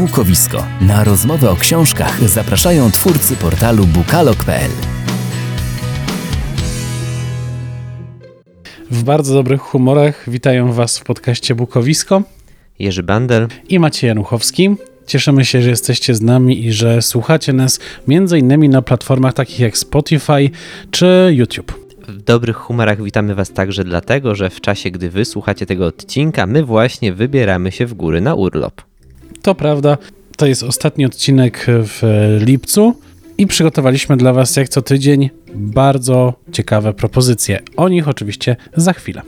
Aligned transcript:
Bukowisko. 0.00 0.66
Na 0.80 1.04
rozmowę 1.04 1.50
o 1.50 1.56
książkach 1.56 2.28
zapraszają 2.28 2.90
twórcy 2.90 3.36
portalu 3.36 3.86
bukalog.pl. 3.86 4.70
W 8.90 9.02
bardzo 9.02 9.34
dobrych 9.34 9.60
humorach 9.60 10.30
witają 10.30 10.72
Was 10.72 10.98
w 10.98 11.04
podcaście 11.04 11.54
Bukowisko 11.54 12.22
Jerzy 12.78 13.02
Bander 13.02 13.48
i 13.68 13.78
Maciej 13.78 14.08
Januchowski. 14.08 14.76
Cieszymy 15.06 15.44
się, 15.44 15.62
że 15.62 15.70
jesteście 15.70 16.14
z 16.14 16.20
nami 16.20 16.66
i 16.66 16.72
że 16.72 17.02
słuchacie 17.02 17.52
nas 17.52 17.80
między 18.08 18.38
innymi 18.38 18.68
na 18.68 18.82
platformach 18.82 19.34
takich 19.34 19.60
jak 19.60 19.78
Spotify 19.78 20.50
czy 20.90 21.30
YouTube. 21.30 21.90
W 22.08 22.22
dobrych 22.22 22.56
humorach 22.56 23.02
witamy 23.02 23.34
Was 23.34 23.52
także 23.52 23.84
dlatego, 23.84 24.34
że 24.34 24.50
w 24.50 24.60
czasie, 24.60 24.90
gdy 24.90 25.10
Wy 25.10 25.24
słuchacie 25.24 25.66
tego 25.66 25.86
odcinka, 25.86 26.46
my 26.46 26.64
właśnie 26.64 27.12
wybieramy 27.12 27.72
się 27.72 27.86
w 27.86 27.94
góry 27.94 28.20
na 28.20 28.34
urlop. 28.34 28.89
To 29.42 29.54
prawda, 29.54 29.98
to 30.36 30.46
jest 30.46 30.62
ostatni 30.62 31.04
odcinek 31.06 31.66
w 31.68 32.02
lipcu 32.40 32.94
i 33.38 33.46
przygotowaliśmy 33.46 34.16
dla 34.16 34.32
Was 34.32 34.56
jak 34.56 34.68
co 34.68 34.82
tydzień 34.82 35.30
bardzo 35.54 36.34
ciekawe 36.52 36.92
propozycje. 36.92 37.60
O 37.76 37.88
nich 37.88 38.08
oczywiście 38.08 38.56
za 38.76 38.92
chwilę. 38.92 39.22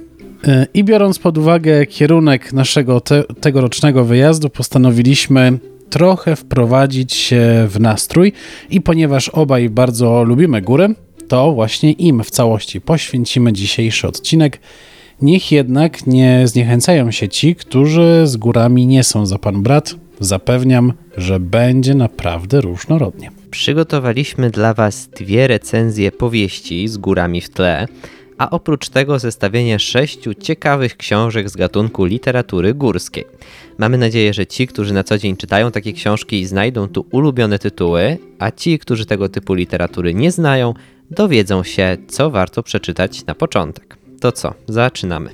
E, 0.44 0.66
I 0.74 0.84
biorąc 0.84 1.18
pod 1.18 1.38
uwagę 1.38 1.86
kierunek 1.86 2.52
naszego 2.52 3.00
te, 3.00 3.24
tegorocznego 3.40 4.04
wyjazdu, 4.04 4.48
postanowiliśmy 4.50 5.58
trochę 5.90 6.36
wprowadzić 6.36 7.14
się 7.14 7.66
w 7.68 7.80
nastrój 7.80 8.32
i 8.70 8.80
ponieważ 8.80 9.28
obaj 9.28 9.70
bardzo 9.70 10.24
lubimy 10.24 10.62
góry, 10.62 10.94
to 11.28 11.52
właśnie 11.52 11.92
im 11.92 12.24
w 12.24 12.30
całości 12.30 12.80
poświęcimy 12.80 13.52
dzisiejszy 13.52 14.08
odcinek. 14.08 14.60
Niech 15.22 15.52
jednak 15.52 16.06
nie 16.06 16.48
zniechęcają 16.48 17.10
się 17.10 17.28
ci, 17.28 17.54
którzy 17.54 18.22
z 18.24 18.36
górami 18.36 18.86
nie 18.86 19.04
są 19.04 19.26
za 19.26 19.38
pan 19.38 19.62
brat. 19.62 19.94
Zapewniam, 20.20 20.92
że 21.16 21.40
będzie 21.40 21.94
naprawdę 21.94 22.60
różnorodnie. 22.60 23.30
Przygotowaliśmy 23.50 24.50
dla 24.50 24.74
Was 24.74 25.08
dwie 25.08 25.46
recenzje 25.46 26.12
powieści 26.12 26.88
z 26.88 26.96
górami 26.96 27.40
w 27.40 27.50
tle, 27.50 27.88
a 28.38 28.50
oprócz 28.50 28.88
tego 28.88 29.18
zestawienie 29.18 29.78
sześciu 29.78 30.34
ciekawych 30.34 30.96
książek 30.96 31.50
z 31.50 31.56
gatunku 31.56 32.04
literatury 32.04 32.74
górskiej. 32.74 33.24
Mamy 33.78 33.98
nadzieję, 33.98 34.34
że 34.34 34.46
ci, 34.46 34.66
którzy 34.66 34.94
na 34.94 35.04
co 35.04 35.18
dzień 35.18 35.36
czytają 35.36 35.70
takie 35.70 35.92
książki, 35.92 36.46
znajdą 36.46 36.88
tu 36.88 37.06
ulubione 37.12 37.58
tytuły, 37.58 38.18
a 38.38 38.50
ci, 38.50 38.78
którzy 38.78 39.06
tego 39.06 39.28
typu 39.28 39.54
literatury 39.54 40.14
nie 40.14 40.32
znają, 40.32 40.74
dowiedzą 41.10 41.62
się, 41.62 41.96
co 42.08 42.30
warto 42.30 42.62
przeczytać 42.62 43.26
na 43.26 43.34
początek. 43.34 44.01
To 44.22 44.32
co, 44.32 44.54
zaczynamy. 44.68 45.30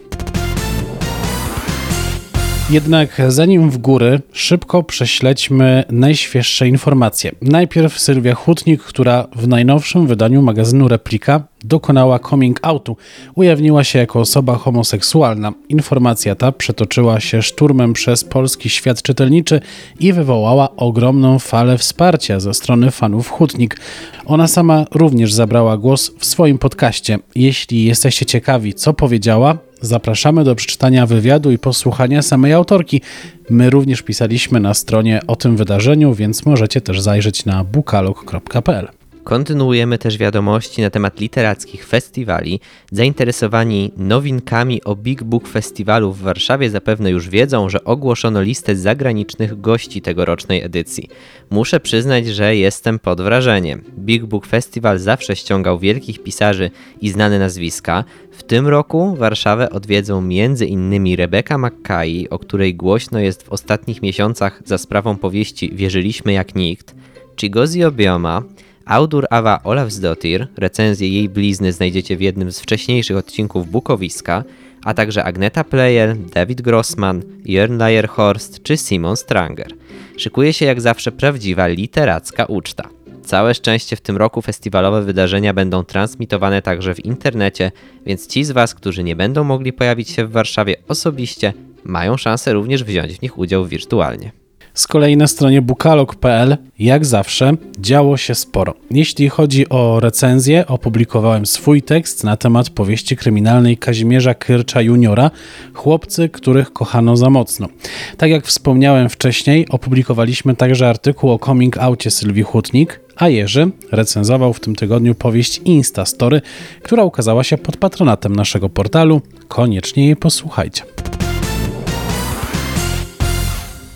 Jednak 2.71 3.23
zanim 3.29 3.71
w 3.71 3.79
góry, 3.79 4.21
szybko 4.33 4.83
prześledźmy 4.83 5.85
najświeższe 5.91 6.69
informacje. 6.69 7.33
Najpierw 7.43 7.99
Sylwia 7.99 8.35
Hutnik, 8.35 8.83
która 8.83 9.27
w 9.37 9.49
najnowszym 9.49 10.07
wydaniu 10.07 10.43
magazynu 10.43 10.89
Replika 10.89 11.43
dokonała 11.65 12.19
coming 12.19 12.59
outu. 12.63 12.97
Ujawniła 13.35 13.85
się 13.85 13.99
jako 13.99 14.21
osoba 14.21 14.57
homoseksualna. 14.57 15.53
Informacja 15.69 16.35
ta 16.35 16.53
przetoczyła 16.53 17.21
się 17.21 17.43
szturmem 17.43 17.93
przez 17.93 18.25
polski 18.25 18.69
świat 18.69 19.03
czytelniczy 19.03 19.61
i 20.01 20.13
wywołała 20.13 20.77
ogromną 20.77 21.39
falę 21.39 21.79
wsparcia 21.79 22.41
ze 22.41 22.55
strony 22.55 22.91
fanów 22.91 23.31
Hutnik. 23.31 23.81
Ona 24.27 24.49
sama 24.49 24.85
również 24.95 25.33
zabrała 25.33 25.77
głos 25.77 26.11
w 26.19 26.25
swoim 26.25 26.59
podcaście. 26.59 27.19
Jeśli 27.35 27.85
jesteście 27.85 28.27
ciekawi, 28.27 28.75
co 28.75 28.95
powiedziała, 28.95 29.59
Zapraszamy 29.81 30.45
do 30.45 30.55
przeczytania 30.55 31.07
wywiadu 31.07 31.51
i 31.51 31.59
posłuchania 31.59 32.23
samej 32.23 32.53
autorki. 32.53 33.03
My 33.51 33.71
również 33.71 34.03
pisaliśmy 34.03 34.61
na 34.61 34.75
stronie 34.75 35.21
o 35.27 35.37
tym 35.37 35.57
wydarzeniu, 35.57 36.15
więc 36.15 36.47
możecie 36.47 36.81
też 36.81 37.01
zajrzeć 37.01 37.45
na 37.45 37.65
bukalog.pl. 37.65 38.98
Kontynuujemy 39.29 39.99
też 39.99 40.19
wiadomości 40.19 40.83
na 40.83 40.91
temat 40.91 41.21
literackich 41.21 41.87
festiwali. 41.87 42.61
Zainteresowani 42.93 43.93
nowinkami 43.97 44.85
o 44.85 44.97
Big 44.97 45.23
Book 45.23 45.49
Festiwalu 45.49 46.13
w 46.13 46.21
Warszawie 46.21 46.71
zapewne 46.71 47.11
już 47.11 47.29
wiedzą, 47.29 47.69
że 47.69 47.85
ogłoszono 47.85 48.43
listę 48.43 48.77
zagranicznych 48.77 49.61
gości 49.61 50.03
tegorocznej 50.03 50.63
edycji. 50.63 51.09
Muszę 51.51 51.81
przyznać, 51.81 52.27
że 52.27 52.57
jestem 52.57 52.99
pod 52.99 53.21
wrażeniem. 53.21 53.85
Big 53.99 54.25
Book 54.25 54.47
Festival 54.47 54.99
zawsze 54.99 55.37
ściągał 55.37 55.79
wielkich 55.79 56.23
pisarzy 56.23 56.71
i 57.01 57.11
znane 57.11 57.39
nazwiska. 57.39 58.05
W 58.33 58.43
tym 58.43 58.67
roku 58.67 59.17
Warszawę 59.17 59.71
odwiedzą 59.71 60.19
m.in. 60.19 61.17
Rebecca 61.17 61.59
Mackay, 61.59 62.27
o 62.31 62.39
której 62.39 62.75
głośno 62.75 63.19
jest 63.19 63.43
w 63.43 63.53
ostatnich 63.53 64.03
miesiącach 64.03 64.63
za 64.65 64.79
sprawą 64.79 65.17
powieści 65.17 65.71
Wierzyliśmy 65.75 66.33
jak 66.33 66.55
nikt, 66.55 66.95
Chigozi 67.41 67.85
Obioma, 67.85 68.43
Audur 68.89 69.27
Awa 69.31 69.61
Olafsdottir, 69.65 70.49
recenzję 70.57 71.09
jej 71.09 71.29
blizny 71.29 71.73
znajdziecie 71.73 72.17
w 72.17 72.21
jednym 72.21 72.53
z 72.53 72.61
wcześniejszych 72.61 73.17
odcinków 73.17 73.71
Bukowiska, 73.71 74.45
a 74.85 74.95
także 74.95 75.25
Agneta 75.25 75.65
Player, 75.65 76.17
David 76.17 76.63
Grossman, 76.63 77.23
Jörn 77.45 77.79
Leierhorst 77.79 78.63
czy 78.63 78.77
Simon 78.77 79.17
Stranger. 79.17 79.75
Szykuje 80.17 80.53
się 80.53 80.65
jak 80.65 80.81
zawsze 80.81 81.13
prawdziwa 81.13 81.67
literacka 81.67 82.45
uczta. 82.45 82.89
Całe 83.25 83.55
szczęście 83.55 83.97
w 83.97 84.01
tym 84.01 84.17
roku 84.17 84.43
festiwalowe 84.43 85.03
wydarzenia 85.03 85.55
będą 85.55 85.85
transmitowane 85.85 86.63
także 86.63 86.95
w 86.95 87.05
internecie, 87.05 87.73
więc 88.07 88.27
ci 88.27 88.45
z 88.45 88.51
Was, 88.51 88.75
którzy 88.75 89.05
nie 89.05 89.17
będą 89.17 89.45
mogli 89.45 89.73
pojawić 89.73 90.11
się 90.11 90.27
w 90.27 90.33
Warszawie 90.33 90.77
osobiście, 90.89 91.53
mają 91.85 92.17
szansę 92.17 92.53
również 92.53 92.85
wziąć 92.85 93.13
w 93.13 93.23
nich 93.23 93.39
udział 93.39 93.67
wirtualnie. 93.67 94.33
Z 94.79 94.87
kolei 94.87 95.17
na 95.17 95.27
stronie 95.27 95.63
bukalog.pl, 95.63 96.57
jak 96.79 97.07
zawsze, 97.07 97.53
działo 97.79 98.17
się 98.17 98.35
sporo. 98.35 98.75
Jeśli 98.91 99.29
chodzi 99.29 99.69
o 99.69 100.01
recenzję, 100.01 100.67
opublikowałem 100.67 101.47
swój 101.47 101.83
tekst 101.83 102.25
na 102.25 102.37
temat 102.37 102.71
powieści 102.71 103.17
kryminalnej 103.17 103.77
Kazimierza 103.77 104.35
Kyrcza 104.35 104.81
juniora 104.81 105.31
Chłopcy, 105.75 106.29
których 106.29 106.73
kochano 106.73 107.17
za 107.17 107.31
mocno. 107.31 107.69
Tak 108.17 108.31
jak 108.31 108.47
wspomniałem 108.47 109.09
wcześniej, 109.09 109.67
opublikowaliśmy 109.71 110.57
także 110.57 110.89
artykuł 110.89 111.31
o 111.31 111.39
coming 111.39 111.79
outie 111.79 112.11
Sylwii 112.11 112.43
Hutnik, 112.43 113.01
a 113.17 113.29
Jerzy 113.29 113.71
recenzował 113.93 114.53
w 114.53 114.61
tym 114.61 114.77
tygodniu 114.77 115.15
powieść 115.15 115.61
Instastory, 115.65 116.41
która 116.83 117.05
ukazała 117.05 117.45
się 117.45 117.59
pod 117.59 117.77
patronatem 117.77 118.37
naszego 118.37 118.69
portalu. 118.69 119.21
Koniecznie 119.49 120.07
jej 120.07 120.17
posłuchajcie. 120.17 120.83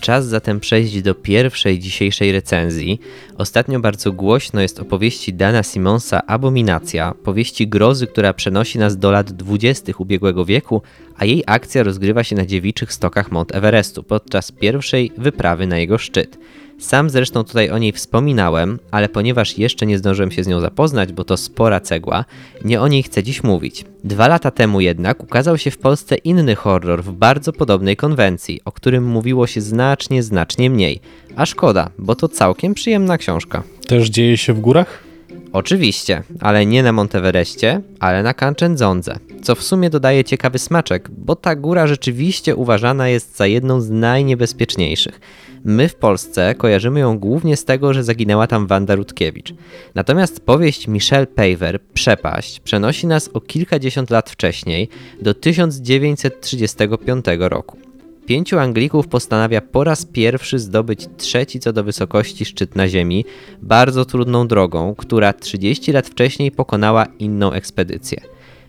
Czas 0.03 0.27
zatem 0.27 0.61
przejść 0.61 1.03
do 1.03 1.15
pierwszej 1.15 1.79
dzisiejszej 1.79 2.33
recenzji. 2.33 3.01
Ostatnio 3.39 3.81
bardzo 3.81 4.13
głośno 4.13 4.61
jest 4.61 4.81
o 4.81 4.85
powieści 4.85 5.35
Dana 5.35 5.63
Simonsa 5.63 6.27
Abominacja, 6.27 7.15
powieści 7.25 7.69
grozy, 7.69 8.07
która 8.07 8.35
przenosi 8.35 8.79
nas 8.79 8.97
do 8.97 9.11
lat 9.11 9.33
20. 9.33 9.93
ubiegłego 9.99 10.45
wieku, 10.45 10.83
a 11.17 11.25
jej 11.25 11.43
akcja 11.47 11.83
rozgrywa 11.83 12.25
się 12.25 12.37
na 12.37 12.47
dziewiczych 12.47 12.93
stokach 12.93 13.33
Mount 13.33 13.55
Everestu 13.55 14.03
podczas 14.03 14.53
pierwszej 14.53 15.13
wyprawy 15.19 15.67
na 15.67 15.79
jego 15.79 15.99
szczyt. 15.99 16.39
Sam 16.79 17.11
zresztą 17.11 17.45
tutaj 17.45 17.71
o 17.71 17.79
niej 17.79 17.93
wspominałem, 17.93 18.79
ale 18.91 19.09
ponieważ 19.09 19.59
jeszcze 19.59 19.87
nie 19.87 19.99
zdążyłem 19.99 20.31
się 20.31 20.45
z 20.45 20.47
nią 20.47 20.61
zapoznać, 20.61 21.13
bo 21.13 21.25
to 21.25 21.37
spora 21.37 21.81
cegła, 21.81 22.25
nie 22.65 22.81
o 22.81 22.89
niej 22.89 23.03
chcę 23.03 23.23
dziś 23.23 23.43
mówić. 23.43 23.85
Dwa 24.05 24.29
lata 24.29 24.51
temu 24.51 24.81
jednak 24.81 25.23
ukazał 25.23 25.59
się 25.59 25.71
w 25.71 25.79
Polsce 25.79 26.17
inny 26.17 26.55
horror 26.55 27.05
w 27.05 27.13
bardzo 27.13 27.53
podobnej 27.53 27.97
konwencji, 27.97 28.61
o 28.65 28.73
którym 28.73 29.05
mówiło 29.05 29.47
się 29.47 29.61
znacznie, 29.61 30.23
znacznie 30.23 30.71
mniej. 30.71 31.01
A 31.37 31.47
szkoda, 31.47 31.91
bo 31.99 32.15
to 32.15 32.29
całkiem 32.29 32.75
przyjemna 32.75 33.19
książka. 33.19 33.63
Też 33.87 34.09
dzieje 34.09 34.37
się 34.37 34.53
w 34.53 34.61
górach? 34.61 35.12
Oczywiście, 35.53 36.23
ale 36.41 36.67
nie 36.67 36.83
na 36.83 36.93
Monteverestie, 36.93 37.81
ale 38.01 38.23
na 38.23 38.35
Kanczędzondze, 38.35 39.17
co 39.43 39.55
w 39.55 39.63
sumie 39.63 39.91
dodaje 39.91 40.25
ciekawy 40.25 40.59
smaczek, 40.59 41.11
bo 41.11 41.37
ta 41.37 41.57
góra 41.57 41.87
rzeczywiście 41.87 42.57
uważana 42.57 43.09
jest 43.09 43.37
za 43.37 43.47
jedną 43.47 43.81
z 43.81 43.91
najniebezpieczniejszych. 43.91 45.21
My 45.65 45.89
w 45.89 45.95
Polsce 45.95 46.55
kojarzymy 46.55 47.01
ją 47.01 47.19
głównie 47.19 47.57
z 47.57 47.65
tego, 47.65 47.95
że 47.95 48.05
zaginęła 48.05 48.47
tam 48.47 48.67
Wanda 48.67 48.95
Rutkiewicz. 48.95 49.55
Natomiast 49.95 50.41
powieść 50.41 50.89
Michelle 50.89 51.27
Paver, 51.27 51.81
Przepaść, 51.95 52.61
przenosi 52.61 53.07
nas 53.07 53.31
o 53.35 53.41
kilkadziesiąt 53.41 54.11
lat 54.11 54.31
wcześniej, 54.31 54.89
do 55.23 55.35
1935 55.35 57.25
roku. 57.39 57.92
Pięciu 58.33 58.59
Anglików 58.59 59.09
postanawia 59.09 59.61
po 59.61 59.85
raz 59.85 60.05
pierwszy 60.07 60.59
zdobyć 60.59 61.09
trzeci 61.17 61.61
co 61.61 61.73
do 61.73 61.85
wysokości 61.85 62.45
szczyt 62.45 62.77
na 62.77 62.89
Ziemi, 62.89 63.25
bardzo 63.63 64.05
trudną 64.05 64.49
drogą, 64.49 64.95
która 64.95 65.33
30 65.33 65.93
lat 65.93 66.07
wcześniej 66.07 66.51
pokonała 66.51 67.07
inną 67.19 67.53
ekspedycję. 67.53 68.21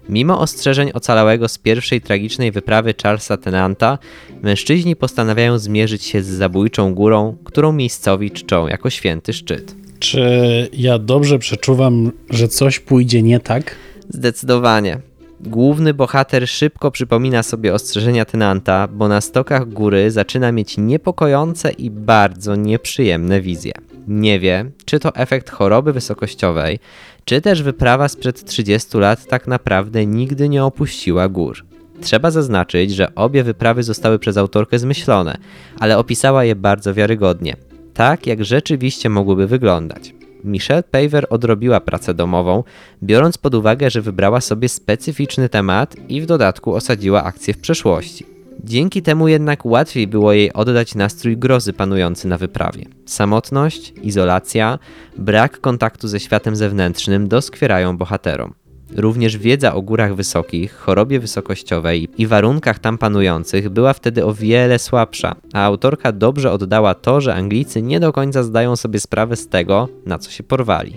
Mimo 0.09 0.39
ostrzeżeń 0.39 0.91
ocalałego 0.93 1.47
z 1.47 1.57
pierwszej 1.57 2.01
tragicznej 2.01 2.51
wyprawy 2.51 2.93
Charlesa 3.03 3.37
Tenanta, 3.37 3.97
mężczyźni 4.41 4.95
postanawiają 4.95 5.59
zmierzyć 5.59 6.03
się 6.03 6.23
z 6.23 6.27
zabójczą 6.27 6.93
górą, 6.93 7.37
którą 7.43 7.71
miejscowi 7.71 8.31
czczą 8.31 8.67
jako 8.67 8.89
święty 8.89 9.33
szczyt. 9.33 9.75
Czy 9.99 10.69
ja 10.73 10.99
dobrze 10.99 11.39
przeczuwam, 11.39 12.11
że 12.29 12.47
coś 12.47 12.79
pójdzie 12.79 13.21
nie 13.21 13.39
tak? 13.39 13.75
Zdecydowanie. 14.09 14.99
Główny 15.45 15.93
bohater 15.93 16.47
szybko 16.47 16.91
przypomina 16.91 17.43
sobie 17.43 17.73
ostrzeżenia 17.73 18.25
tenanta, 18.25 18.87
bo 18.87 19.07
na 19.07 19.21
stokach 19.21 19.69
góry 19.69 20.11
zaczyna 20.11 20.51
mieć 20.51 20.77
niepokojące 20.77 21.71
i 21.71 21.89
bardzo 21.91 22.55
nieprzyjemne 22.55 23.41
wizje. 23.41 23.73
Nie 24.07 24.39
wie, 24.39 24.65
czy 24.85 24.99
to 24.99 25.15
efekt 25.15 25.49
choroby 25.49 25.93
wysokościowej, 25.93 26.79
czy 27.25 27.41
też 27.41 27.63
wyprawa 27.63 28.07
sprzed 28.07 28.45
30 28.45 28.97
lat 28.97 29.25
tak 29.27 29.47
naprawdę 29.47 30.05
nigdy 30.05 30.49
nie 30.49 30.63
opuściła 30.63 31.29
gór. 31.29 31.65
Trzeba 32.01 32.31
zaznaczyć, 32.31 32.91
że 32.91 33.15
obie 33.15 33.43
wyprawy 33.43 33.83
zostały 33.83 34.19
przez 34.19 34.37
autorkę 34.37 34.79
zmyślone, 34.79 35.37
ale 35.79 35.97
opisała 35.97 36.43
je 36.43 36.55
bardzo 36.55 36.93
wiarygodnie, 36.93 37.55
tak 37.93 38.27
jak 38.27 38.45
rzeczywiście 38.45 39.09
mogłyby 39.09 39.47
wyglądać. 39.47 40.13
Michelle 40.43 40.83
Paver 40.83 41.27
odrobiła 41.29 41.79
pracę 41.79 42.13
domową, 42.13 42.63
biorąc 43.03 43.37
pod 43.37 43.55
uwagę, 43.55 43.89
że 43.89 44.01
wybrała 44.01 44.41
sobie 44.41 44.69
specyficzny 44.69 45.49
temat 45.49 45.95
i 46.09 46.21
w 46.21 46.25
dodatku 46.25 46.75
osadziła 46.75 47.23
akcję 47.23 47.53
w 47.53 47.57
przeszłości. 47.57 48.25
Dzięki 48.63 49.01
temu 49.01 49.27
jednak 49.27 49.65
łatwiej 49.65 50.07
było 50.07 50.33
jej 50.33 50.53
oddać 50.53 50.95
nastrój 50.95 51.37
grozy 51.37 51.73
panujący 51.73 52.27
na 52.27 52.37
wyprawie. 52.37 52.85
Samotność, 53.05 53.93
izolacja, 54.03 54.79
brak 55.17 55.61
kontaktu 55.61 56.07
ze 56.07 56.19
światem 56.19 56.55
zewnętrznym 56.55 57.27
doskwierają 57.27 57.97
bohaterom. 57.97 58.53
Również 58.95 59.37
wiedza 59.37 59.75
o 59.75 59.81
górach 59.81 60.15
wysokich, 60.15 60.73
chorobie 60.73 61.19
wysokościowej 61.19 62.09
i 62.17 62.27
warunkach 62.27 62.79
tam 62.79 62.97
panujących 62.97 63.69
była 63.69 63.93
wtedy 63.93 64.25
o 64.25 64.33
wiele 64.33 64.79
słabsza, 64.79 65.35
a 65.53 65.63
autorka 65.63 66.11
dobrze 66.11 66.51
oddała 66.51 66.93
to, 66.93 67.21
że 67.21 67.35
Anglicy 67.35 67.81
nie 67.81 67.99
do 67.99 68.13
końca 68.13 68.43
zdają 68.43 68.75
sobie 68.75 68.99
sprawę 68.99 69.35
z 69.35 69.47
tego, 69.47 69.89
na 70.05 70.19
co 70.19 70.31
się 70.31 70.43
porwali. 70.43 70.93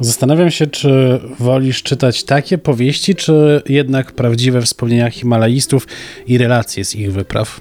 Zastanawiam 0.00 0.50
się, 0.50 0.66
czy 0.66 1.20
wolisz 1.38 1.82
czytać 1.82 2.24
takie 2.24 2.58
powieści, 2.58 3.14
czy 3.14 3.62
jednak 3.68 4.12
prawdziwe 4.12 4.62
wspomnienia 4.62 5.10
Himalajistów 5.10 5.86
i 6.26 6.38
relacje 6.38 6.84
z 6.84 6.94
ich 6.94 7.12
wypraw? 7.12 7.60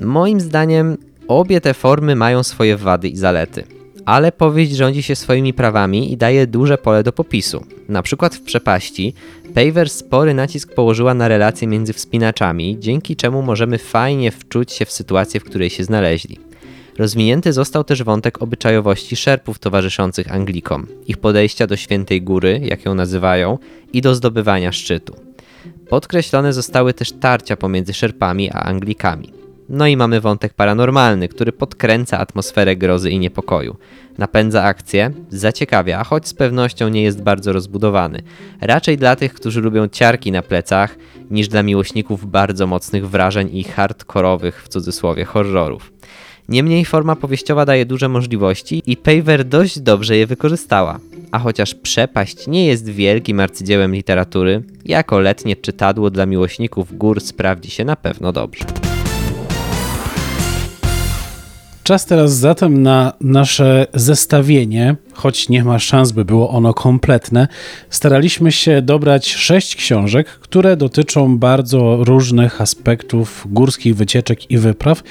Moim 0.00 0.40
zdaniem 0.40 0.96
obie 1.28 1.60
te 1.60 1.74
formy 1.74 2.16
mają 2.16 2.42
swoje 2.42 2.76
wady 2.76 3.08
i 3.08 3.16
zalety 3.16 3.64
ale 4.06 4.32
powieść 4.32 4.72
rządzi 4.72 5.02
się 5.02 5.16
swoimi 5.16 5.54
prawami 5.54 6.12
i 6.12 6.16
daje 6.16 6.46
duże 6.46 6.78
pole 6.78 7.02
do 7.02 7.12
popisu. 7.12 7.64
Na 7.88 8.02
przykład 8.02 8.34
w 8.34 8.42
Przepaści 8.42 9.14
Paver 9.54 9.90
spory 9.90 10.34
nacisk 10.34 10.74
położyła 10.74 11.14
na 11.14 11.28
relacje 11.28 11.68
między 11.68 11.92
wspinaczami, 11.92 12.76
dzięki 12.80 13.16
czemu 13.16 13.42
możemy 13.42 13.78
fajnie 13.78 14.30
wczuć 14.30 14.72
się 14.72 14.84
w 14.84 14.92
sytuację, 14.92 15.40
w 15.40 15.44
której 15.44 15.70
się 15.70 15.84
znaleźli. 15.84 16.38
Rozwinięty 16.98 17.52
został 17.52 17.84
też 17.84 18.02
wątek 18.02 18.42
obyczajowości 18.42 19.16
szerpów 19.16 19.58
towarzyszących 19.58 20.34
Anglikom, 20.34 20.86
ich 21.06 21.16
podejścia 21.16 21.66
do 21.66 21.76
Świętej 21.76 22.22
Góry, 22.22 22.60
jak 22.64 22.84
ją 22.84 22.94
nazywają, 22.94 23.58
i 23.92 24.00
do 24.00 24.14
zdobywania 24.14 24.72
szczytu. 24.72 25.16
Podkreślone 25.88 26.52
zostały 26.52 26.94
też 26.94 27.12
tarcia 27.12 27.56
pomiędzy 27.56 27.94
szerpami 27.94 28.50
a 28.50 28.54
Anglikami. 28.54 29.43
No 29.68 29.86
i 29.86 29.96
mamy 29.96 30.20
wątek 30.20 30.54
paranormalny, 30.54 31.28
który 31.28 31.52
podkręca 31.52 32.18
atmosferę 32.18 32.76
grozy 32.76 33.10
i 33.10 33.18
niepokoju. 33.18 33.76
Napędza 34.18 34.62
akcję, 34.62 35.10
zaciekawia, 35.30 36.04
choć 36.04 36.28
z 36.28 36.34
pewnością 36.34 36.88
nie 36.88 37.02
jest 37.02 37.22
bardzo 37.22 37.52
rozbudowany. 37.52 38.22
Raczej 38.60 38.96
dla 38.96 39.16
tych, 39.16 39.34
którzy 39.34 39.60
lubią 39.60 39.88
ciarki 39.88 40.32
na 40.32 40.42
plecach, 40.42 40.96
niż 41.30 41.48
dla 41.48 41.62
miłośników 41.62 42.30
bardzo 42.30 42.66
mocnych 42.66 43.08
wrażeń 43.08 43.56
i 43.56 43.64
hardkorowych 43.64 44.62
w 44.62 44.68
cudzysłowie 44.68 45.24
horrorów. 45.24 45.92
Niemniej 46.48 46.84
forma 46.84 47.16
powieściowa 47.16 47.64
daje 47.64 47.86
duże 47.86 48.08
możliwości 48.08 48.82
i 48.86 48.96
Paver 48.96 49.44
dość 49.44 49.80
dobrze 49.80 50.16
je 50.16 50.26
wykorzystała. 50.26 50.98
A 51.32 51.38
chociaż 51.38 51.74
Przepaść 51.74 52.46
nie 52.46 52.66
jest 52.66 52.88
wielkim 52.88 53.40
arcydziełem 53.40 53.94
literatury, 53.94 54.62
jako 54.84 55.18
letnie 55.18 55.56
czytadło 55.56 56.10
dla 56.10 56.26
miłośników 56.26 56.96
gór 56.98 57.20
sprawdzi 57.20 57.70
się 57.70 57.84
na 57.84 57.96
pewno 57.96 58.32
dobrze. 58.32 58.64
Czas 61.84 62.06
teraz 62.06 62.36
zatem 62.36 62.82
na 62.82 63.12
nasze 63.20 63.86
zestawienie, 63.94 64.96
choć 65.12 65.48
nie 65.48 65.64
ma 65.64 65.78
szans, 65.78 66.12
by 66.12 66.24
było 66.24 66.50
ono 66.50 66.74
kompletne. 66.74 67.48
Staraliśmy 67.90 68.52
się 68.52 68.82
dobrać 68.82 69.34
sześć 69.34 69.76
książek, 69.76 70.26
które 70.26 70.76
dotyczą 70.76 71.38
bardzo 71.38 72.04
różnych 72.04 72.60
aspektów 72.60 73.46
górskich 73.50 73.96
wycieczek 73.96 74.50
i 74.50 74.58
wypraw, 74.58 75.02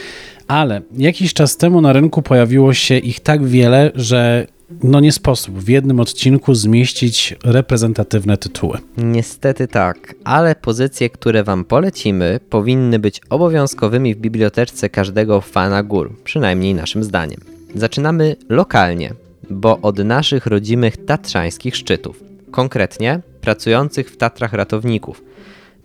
ale 0.47 0.81
jakiś 0.97 1.33
czas 1.33 1.57
temu 1.57 1.81
na 1.81 1.93
rynku 1.93 2.21
pojawiło 2.21 2.73
się 2.73 2.97
ich 2.97 3.19
tak 3.19 3.45
wiele, 3.45 3.91
że 3.95 4.47
no 4.83 4.99
nie 4.99 5.11
sposób 5.11 5.59
w 5.59 5.69
jednym 5.69 5.99
odcinku 5.99 6.55
zmieścić 6.55 7.35
reprezentatywne 7.43 8.37
tytuły. 8.37 8.77
Niestety 8.97 9.67
tak, 9.67 10.15
ale 10.23 10.55
pozycje, 10.55 11.09
które 11.09 11.43
Wam 11.43 11.65
polecimy, 11.65 12.39
powinny 12.49 12.99
być 12.99 13.21
obowiązkowymi 13.29 14.15
w 14.15 14.17
biblioteczce 14.17 14.89
każdego 14.89 15.41
fana 15.41 15.83
gór, 15.83 16.15
przynajmniej 16.23 16.73
naszym 16.73 17.03
zdaniem. 17.03 17.39
Zaczynamy 17.75 18.35
lokalnie, 18.49 19.13
bo 19.49 19.81
od 19.81 19.97
naszych 19.99 20.45
rodzimych 20.45 21.05
tatrzańskich 21.05 21.75
szczytów, 21.75 22.23
konkretnie 22.51 23.21
pracujących 23.41 24.11
w 24.11 24.17
Tatrach 24.17 24.53
ratowników– 24.53 25.23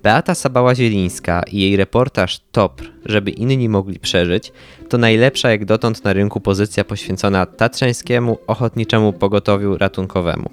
Beata 0.03 0.35
Sabała-Zielińska 0.35 1.43
i 1.53 1.61
jej 1.61 1.77
reportaż 1.77 2.41
TOPR, 2.53 2.91
żeby 3.07 3.31
inni 3.31 3.69
mogli 3.69 3.99
przeżyć, 3.99 4.53
to 4.89 4.99
najlepsza 4.99 5.51
jak 5.51 5.65
dotąd 5.65 6.05
na 6.05 6.13
rynku 6.13 6.41
pozycja 6.41 6.85
poświęcona 6.85 7.47
tatrzańskiemu 7.47 8.39
ochotniczemu 8.47 9.13
pogotowiu 9.13 9.79
ratunkowemu. 9.79 10.51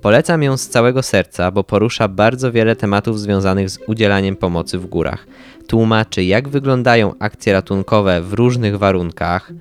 Polecam 0.00 0.42
ją 0.42 0.56
z 0.56 0.68
całego 0.68 1.02
serca, 1.02 1.50
bo 1.50 1.64
porusza 1.64 2.08
bardzo 2.08 2.52
wiele 2.52 2.76
tematów 2.76 3.20
związanych 3.20 3.70
z 3.70 3.78
udzielaniem 3.86 4.36
pomocy 4.36 4.78
w 4.78 4.86
górach. 4.86 5.26
Tłumaczy, 5.66 6.24
jak 6.24 6.48
wyglądają 6.48 7.14
akcje 7.18 7.52
ratunkowe 7.52 8.22
w 8.22 8.32
różnych 8.32 8.78
warunkach, 8.78 9.52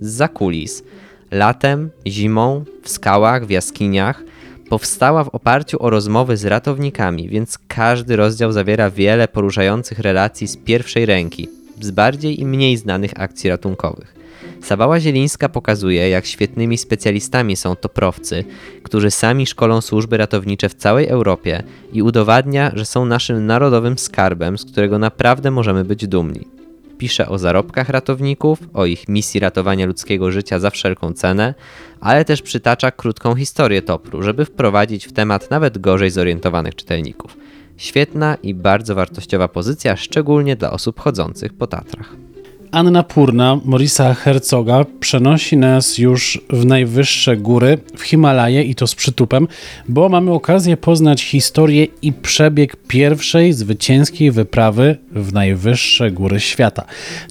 z 0.00 0.32
kulis, 0.32 0.84
latem, 1.30 1.90
zimą, 2.06 2.64
w 2.82 2.88
skałach, 2.88 3.46
w 3.46 3.50
jaskiniach– 3.50 4.22
powstała 4.68 5.24
w 5.24 5.28
oparciu 5.28 5.82
o 5.82 5.90
rozmowy 5.90 6.36
z 6.36 6.44
ratownikami, 6.44 7.28
więc 7.28 7.58
każdy 7.68 8.16
rozdział 8.16 8.52
zawiera 8.52 8.90
wiele 8.90 9.28
poruszających 9.28 9.98
relacji 9.98 10.48
z 10.48 10.56
pierwszej 10.56 11.06
ręki, 11.06 11.48
z 11.80 11.90
bardziej 11.90 12.40
i 12.40 12.46
mniej 12.46 12.76
znanych 12.76 13.20
akcji 13.20 13.50
ratunkowych. 13.50 14.16
Sabała 14.62 15.00
Zielińska 15.00 15.48
pokazuje, 15.48 16.08
jak 16.08 16.26
świetnymi 16.26 16.78
specjalistami 16.78 17.56
są 17.56 17.76
toprowcy, 17.76 18.44
którzy 18.82 19.10
sami 19.10 19.46
szkolą 19.46 19.80
służby 19.80 20.16
ratownicze 20.16 20.68
w 20.68 20.74
całej 20.74 21.08
Europie 21.08 21.62
i 21.92 22.02
udowadnia, 22.02 22.72
że 22.74 22.86
są 22.86 23.06
naszym 23.06 23.46
narodowym 23.46 23.98
skarbem, 23.98 24.58
z 24.58 24.64
którego 24.64 24.98
naprawdę 24.98 25.50
możemy 25.50 25.84
być 25.84 26.06
dumni. 26.06 26.55
Pisze 26.98 27.28
o 27.28 27.38
zarobkach 27.38 27.88
ratowników, 27.88 28.58
o 28.74 28.86
ich 28.86 29.08
misji 29.08 29.40
ratowania 29.40 29.86
ludzkiego 29.86 30.30
życia 30.30 30.58
za 30.58 30.70
wszelką 30.70 31.12
cenę, 31.12 31.54
ale 32.00 32.24
też 32.24 32.42
przytacza 32.42 32.90
krótką 32.90 33.34
historię 33.34 33.82
Topru, 33.82 34.22
żeby 34.22 34.44
wprowadzić 34.44 35.06
w 35.06 35.12
temat 35.12 35.50
nawet 35.50 35.78
gorzej 35.78 36.10
zorientowanych 36.10 36.74
czytelników. 36.74 37.36
Świetna 37.76 38.36
i 38.42 38.54
bardzo 38.54 38.94
wartościowa 38.94 39.48
pozycja, 39.48 39.96
szczególnie 39.96 40.56
dla 40.56 40.70
osób 40.70 41.00
chodzących 41.00 41.54
po 41.54 41.66
Tatrach. 41.66 42.25
Anna 42.72 43.02
Purna 43.02 43.60
Morisa 43.64 44.14
Herzoga 44.14 44.84
przenosi 45.00 45.56
nas 45.56 45.98
już 45.98 46.40
w 46.50 46.64
najwyższe 46.64 47.36
góry, 47.36 47.78
w 47.96 48.02
Himalaje 48.02 48.62
i 48.62 48.74
to 48.74 48.86
z 48.86 48.94
przytupem, 48.94 49.48
bo 49.88 50.08
mamy 50.08 50.32
okazję 50.32 50.76
poznać 50.76 51.22
historię 51.22 51.86
i 52.02 52.12
przebieg 52.12 52.76
pierwszej 52.76 53.52
zwycięskiej 53.52 54.30
wyprawy 54.30 54.96
w 55.12 55.32
najwyższe 55.32 56.10
góry 56.10 56.40
świata. 56.40 56.84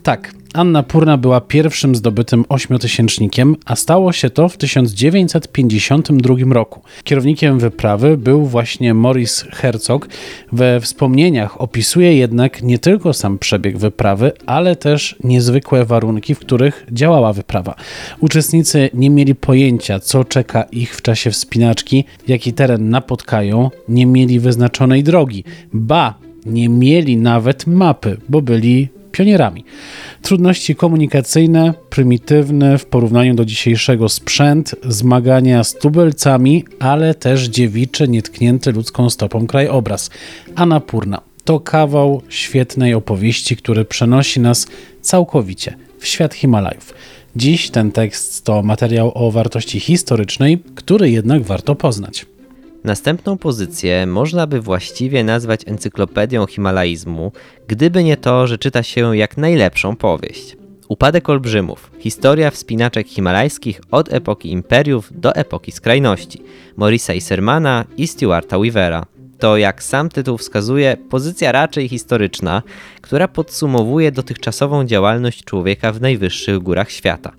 Tak, 0.04 0.34
Anna 0.56 0.84
Purna 0.84 1.18
była 1.18 1.42
pierwszym 1.42 1.96
zdobytym 1.96 2.46
ośmiotysięcznikiem, 2.50 3.56
a 3.66 3.76
stało 3.76 4.12
się 4.12 4.30
to 4.30 4.50
w 4.50 4.58
1952 4.58 6.36
roku. 6.50 6.82
Kierownikiem 7.04 7.60
wyprawy 7.60 8.18
był 8.18 8.46
właśnie 8.46 8.94
Morris 8.94 9.46
Herzog. 9.52 10.08
We 10.52 10.82
wspomnieniach 10.82 11.62
opisuje 11.62 12.18
jednak 12.18 12.64
nie 12.64 12.80
tylko 12.80 13.14
sam 13.14 13.38
przebieg 13.38 13.78
wyprawy, 13.78 14.32
ale 14.46 14.76
też 14.76 15.16
niezwykłe 15.24 15.86
warunki, 15.86 16.36
w 16.36 16.40
których 16.40 16.86
działała 16.92 17.34
wyprawa. 17.34 17.76
Uczestnicy 18.20 18.90
nie 18.94 19.10
mieli 19.10 19.36
pojęcia, 19.36 20.00
co 20.00 20.24
czeka 20.24 20.64
ich 20.64 20.96
w 20.96 21.02
czasie 21.02 21.32
wspinaczki, 21.32 22.06
jaki 22.28 22.54
teren 22.54 22.90
napotkają, 22.90 23.72
nie 23.90 24.06
mieli 24.06 24.40
wyznaczonej 24.40 25.04
drogi. 25.04 25.44
Ba, 25.74 26.14
nie 26.46 26.70
mieli 26.70 27.18
nawet 27.18 27.68
mapy, 27.68 28.18
bo 28.30 28.42
byli 28.42 28.90
pionierami. 29.16 29.66
Trudności 30.22 30.76
komunikacyjne, 30.76 31.74
prymitywne 31.90 32.78
w 32.78 32.86
porównaniu 32.86 33.36
do 33.36 33.46
dzisiejszego 33.46 34.10
sprzęt, 34.10 34.76
zmagania 34.90 35.64
z 35.64 35.74
tubelcami, 35.74 36.66
ale 36.80 37.14
też 37.14 37.44
dziewiczy, 37.44 38.08
nietknięty 38.08 38.72
ludzką 38.72 39.10
stopą 39.10 39.48
krajobraz. 39.48 40.10
Anapurna 40.56 41.22
to 41.44 41.60
kawał 41.60 42.22
świetnej 42.30 42.94
opowieści, 42.94 43.58
który 43.58 43.86
przenosi 43.86 44.40
nas 44.40 44.68
całkowicie 45.02 45.76
w 46.00 46.08
świat 46.08 46.34
Himalajów. 46.34 46.94
Dziś 47.36 47.70
ten 47.70 47.92
tekst 47.92 48.46
to 48.46 48.64
materiał 48.64 49.12
o 49.16 49.32
wartości 49.32 49.80
historycznej, 49.80 50.60
który 50.76 51.12
jednak 51.12 51.44
warto 51.44 51.76
poznać. 51.76 52.26
Następną 52.86 53.38
pozycję 53.38 54.06
można 54.06 54.48
by 54.48 54.62
właściwie 54.62 55.24
nazwać 55.24 55.62
encyklopedią 55.66 56.46
himalaizmu, 56.46 57.32
gdyby 57.68 58.04
nie 58.04 58.18
to, 58.18 58.48
że 58.48 58.58
czyta 58.58 58.84
się 58.84 59.18
jak 59.18 59.38
najlepszą 59.38 59.96
powieść. 59.96 60.58
Upadek 60.90 61.30
olbrzymów. 61.30 61.92
Historia 62.00 62.52
wspinaczek 62.52 63.08
himalajskich 63.08 63.82
od 63.92 64.14
epoki 64.14 64.52
imperiów 64.52 65.10
do 65.12 65.36
epoki 65.36 65.72
skrajności. 65.72 66.42
Morisa 66.78 67.14
Isermana 67.14 67.86
i 67.98 68.08
Stuarta 68.08 68.60
Weavera. 68.60 69.06
To, 69.40 69.58
jak 69.58 69.84
sam 69.84 70.10
tytuł 70.10 70.38
wskazuje, 70.38 70.98
pozycja 71.10 71.52
raczej 71.52 71.90
historyczna, 71.90 72.64
która 73.02 73.28
podsumowuje 73.28 74.12
dotychczasową 74.12 74.86
działalność 74.86 75.44
człowieka 75.44 75.92
w 75.92 76.02
najwyższych 76.02 76.60
górach 76.60 76.92
świata. 76.92 77.32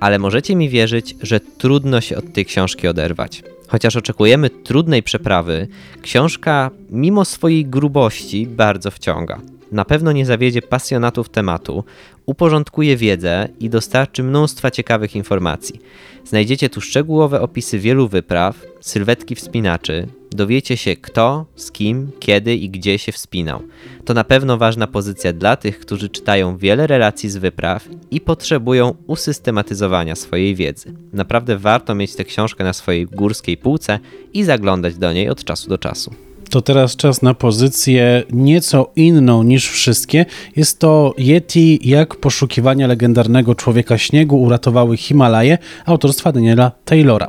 Ale 0.00 0.18
możecie 0.18 0.56
mi 0.56 0.68
wierzyć, 0.68 1.16
że 1.22 1.40
trudno 1.40 2.00
się 2.00 2.16
od 2.16 2.32
tej 2.32 2.46
książki 2.46 2.88
oderwać. 2.88 3.42
Chociaż 3.70 3.96
oczekujemy 3.96 4.50
trudnej 4.50 5.02
przeprawy, 5.02 5.68
książka, 6.02 6.70
mimo 6.90 7.24
swojej 7.24 7.66
grubości, 7.66 8.46
bardzo 8.46 8.90
wciąga. 8.90 9.40
Na 9.72 9.84
pewno 9.84 10.12
nie 10.12 10.26
zawiedzie 10.26 10.62
pasjonatów 10.62 11.28
tematu, 11.28 11.84
uporządkuje 12.26 12.96
wiedzę 12.96 13.48
i 13.60 13.70
dostarczy 13.70 14.22
mnóstwa 14.22 14.70
ciekawych 14.70 15.16
informacji. 15.16 15.80
Znajdziecie 16.24 16.70
tu 16.70 16.80
szczegółowe 16.80 17.40
opisy 17.40 17.78
wielu 17.78 18.08
wypraw, 18.08 18.66
sylwetki 18.80 19.34
wspinaczy, 19.34 20.06
dowiecie 20.30 20.76
się 20.76 20.96
kto, 20.96 21.46
z 21.56 21.72
kim, 21.72 22.10
kiedy 22.20 22.54
i 22.54 22.70
gdzie 22.70 22.98
się 22.98 23.12
wspinał. 23.12 23.62
To 24.04 24.14
na 24.14 24.24
pewno 24.24 24.56
ważna 24.56 24.86
pozycja 24.86 25.32
dla 25.32 25.56
tych, 25.56 25.80
którzy 25.80 26.08
czytają 26.08 26.56
wiele 26.56 26.86
relacji 26.86 27.30
z 27.30 27.36
wypraw 27.36 27.88
i 28.10 28.20
potrzebują 28.20 28.94
usystematyzowania 29.06 30.16
swojej 30.16 30.54
wiedzy. 30.54 30.94
Naprawdę 31.12 31.56
warto 31.58 31.94
mieć 31.94 32.14
tę 32.14 32.24
książkę 32.24 32.64
na 32.64 32.72
swojej 32.72 33.06
górskiej 33.06 33.56
półce 33.56 33.98
i 34.32 34.44
zaglądać 34.44 34.94
do 34.94 35.12
niej 35.12 35.28
od 35.28 35.44
czasu 35.44 35.68
do 35.68 35.78
czasu 35.78 36.29
to 36.50 36.62
teraz 36.62 36.96
czas 36.96 37.22
na 37.22 37.34
pozycję 37.34 38.22
nieco 38.32 38.90
inną 38.96 39.42
niż 39.42 39.68
wszystkie. 39.68 40.26
Jest 40.56 40.78
to 40.78 41.14
Yeti, 41.18 41.88
jak 41.88 42.16
poszukiwania 42.16 42.86
legendarnego 42.86 43.54
człowieka 43.54 43.98
śniegu 43.98 44.42
uratowały 44.42 44.96
Himalaje, 44.96 45.58
autorstwa 45.86 46.32
Daniela 46.32 46.72
Taylora. 46.84 47.28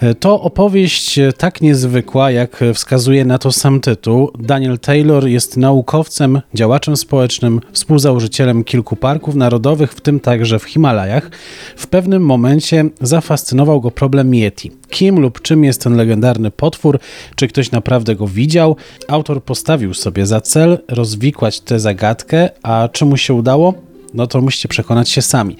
E, 0.00 0.14
to 0.14 0.40
opowieść 0.40 1.20
tak 1.36 1.60
niezwykła, 1.60 2.30
jak 2.30 2.64
wskazuje 2.74 3.24
na 3.24 3.38
to 3.38 3.52
sam 3.52 3.80
tytuł. 3.80 4.30
Daniel 4.38 4.78
Taylor 4.78 5.26
jest 5.26 5.56
naukowcem, 5.56 6.40
działaczem 6.54 6.96
społecznym, 6.96 7.60
współzałożycielem 7.72 8.64
kilku 8.64 8.96
parków 8.96 9.34
narodowych, 9.34 9.92
w 9.92 10.00
tym 10.00 10.20
także 10.20 10.58
w 10.58 10.64
Himalajach. 10.64 11.30
W 11.76 11.86
pewnym 11.86 12.24
momencie 12.24 12.84
zafascynował 13.00 13.80
go 13.80 13.90
problem 13.90 14.34
Yeti. 14.34 14.70
Kim 14.90 15.20
lub 15.20 15.42
czym 15.42 15.64
jest 15.64 15.82
ten 15.82 15.96
legendarny 15.96 16.50
potwór? 16.50 16.98
Czy 17.36 17.48
ktoś 17.48 17.70
naprawdę 17.70 18.16
go 18.16 18.26
widzi? 18.26 18.53
Widział. 18.54 18.76
Autor 19.08 19.44
postawił 19.44 19.94
sobie 19.94 20.26
za 20.26 20.40
cel 20.40 20.78
rozwikłać 20.88 21.60
tę 21.60 21.80
zagadkę, 21.80 22.50
a 22.62 22.88
czy 22.92 23.04
mu 23.04 23.16
się 23.16 23.34
udało? 23.34 23.74
no 24.14 24.26
to 24.26 24.40
musicie 24.40 24.68
przekonać 24.68 25.08
się 25.08 25.22
sami. 25.22 25.56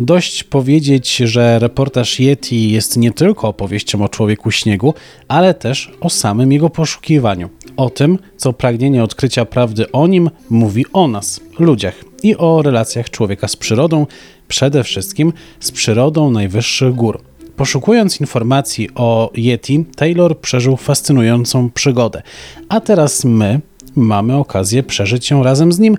Dość 0.00 0.44
powiedzieć, 0.44 1.16
że 1.16 1.58
reportaż 1.58 2.20
Yeti 2.20 2.70
jest 2.70 2.96
nie 2.96 3.12
tylko 3.12 3.48
opowieścią 3.48 4.04
o 4.04 4.08
człowieku 4.08 4.50
śniegu, 4.50 4.94
ale 5.28 5.54
też 5.54 5.92
o 6.00 6.10
samym 6.10 6.52
jego 6.52 6.70
poszukiwaniu. 6.70 7.48
O 7.76 7.90
tym, 7.90 8.18
co 8.36 8.52
pragnienie 8.52 9.04
odkrycia 9.04 9.44
prawdy 9.44 9.92
o 9.92 10.06
nim 10.06 10.30
mówi 10.50 10.84
o 10.92 11.08
nas, 11.08 11.40
ludziach 11.58 12.04
i 12.22 12.36
o 12.36 12.62
relacjach 12.62 13.10
człowieka 13.10 13.48
z 13.48 13.56
przyrodą, 13.56 14.06
przede 14.48 14.84
wszystkim 14.84 15.32
z 15.60 15.70
przyrodą 15.70 16.30
najwyższych 16.30 16.94
gór. 16.94 17.27
Poszukując 17.58 18.20
informacji 18.20 18.88
o 18.94 19.30
Yeti, 19.36 19.84
Taylor 19.96 20.40
przeżył 20.40 20.76
fascynującą 20.76 21.70
przygodę. 21.70 22.22
A 22.68 22.80
teraz 22.80 23.24
my 23.24 23.60
mamy 23.96 24.36
okazję 24.36 24.82
przeżyć 24.82 25.30
ją 25.30 25.42
razem 25.42 25.72
z 25.72 25.78
nim, 25.78 25.96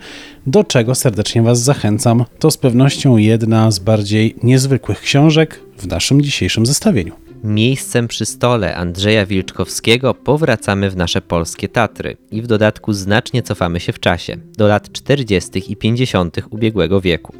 do 0.47 0.63
czego 0.63 0.95
serdecznie 0.95 1.41
Was 1.41 1.59
zachęcam. 1.59 2.25
To 2.39 2.51
z 2.51 2.57
pewnością 2.57 3.17
jedna 3.17 3.71
z 3.71 3.79
bardziej 3.79 4.35
niezwykłych 4.43 5.01
książek 5.01 5.61
w 5.77 5.87
naszym 5.87 6.21
dzisiejszym 6.21 6.65
zestawieniu. 6.65 7.13
Miejscem 7.43 8.07
przy 8.07 8.25
stole 8.25 8.75
Andrzeja 8.75 9.25
Wilczkowskiego 9.25 10.13
powracamy 10.13 10.89
w 10.89 10.95
nasze 10.95 11.21
polskie 11.21 11.69
Tatry 11.69 12.17
i 12.31 12.41
w 12.41 12.47
dodatku 12.47 12.93
znacznie 12.93 13.43
cofamy 13.43 13.79
się 13.79 13.93
w 13.93 13.99
czasie, 13.99 14.37
do 14.57 14.67
lat 14.67 14.91
40. 14.91 15.71
i 15.71 15.75
50. 15.75 16.37
ubiegłego 16.49 17.01
wieku. 17.01 17.33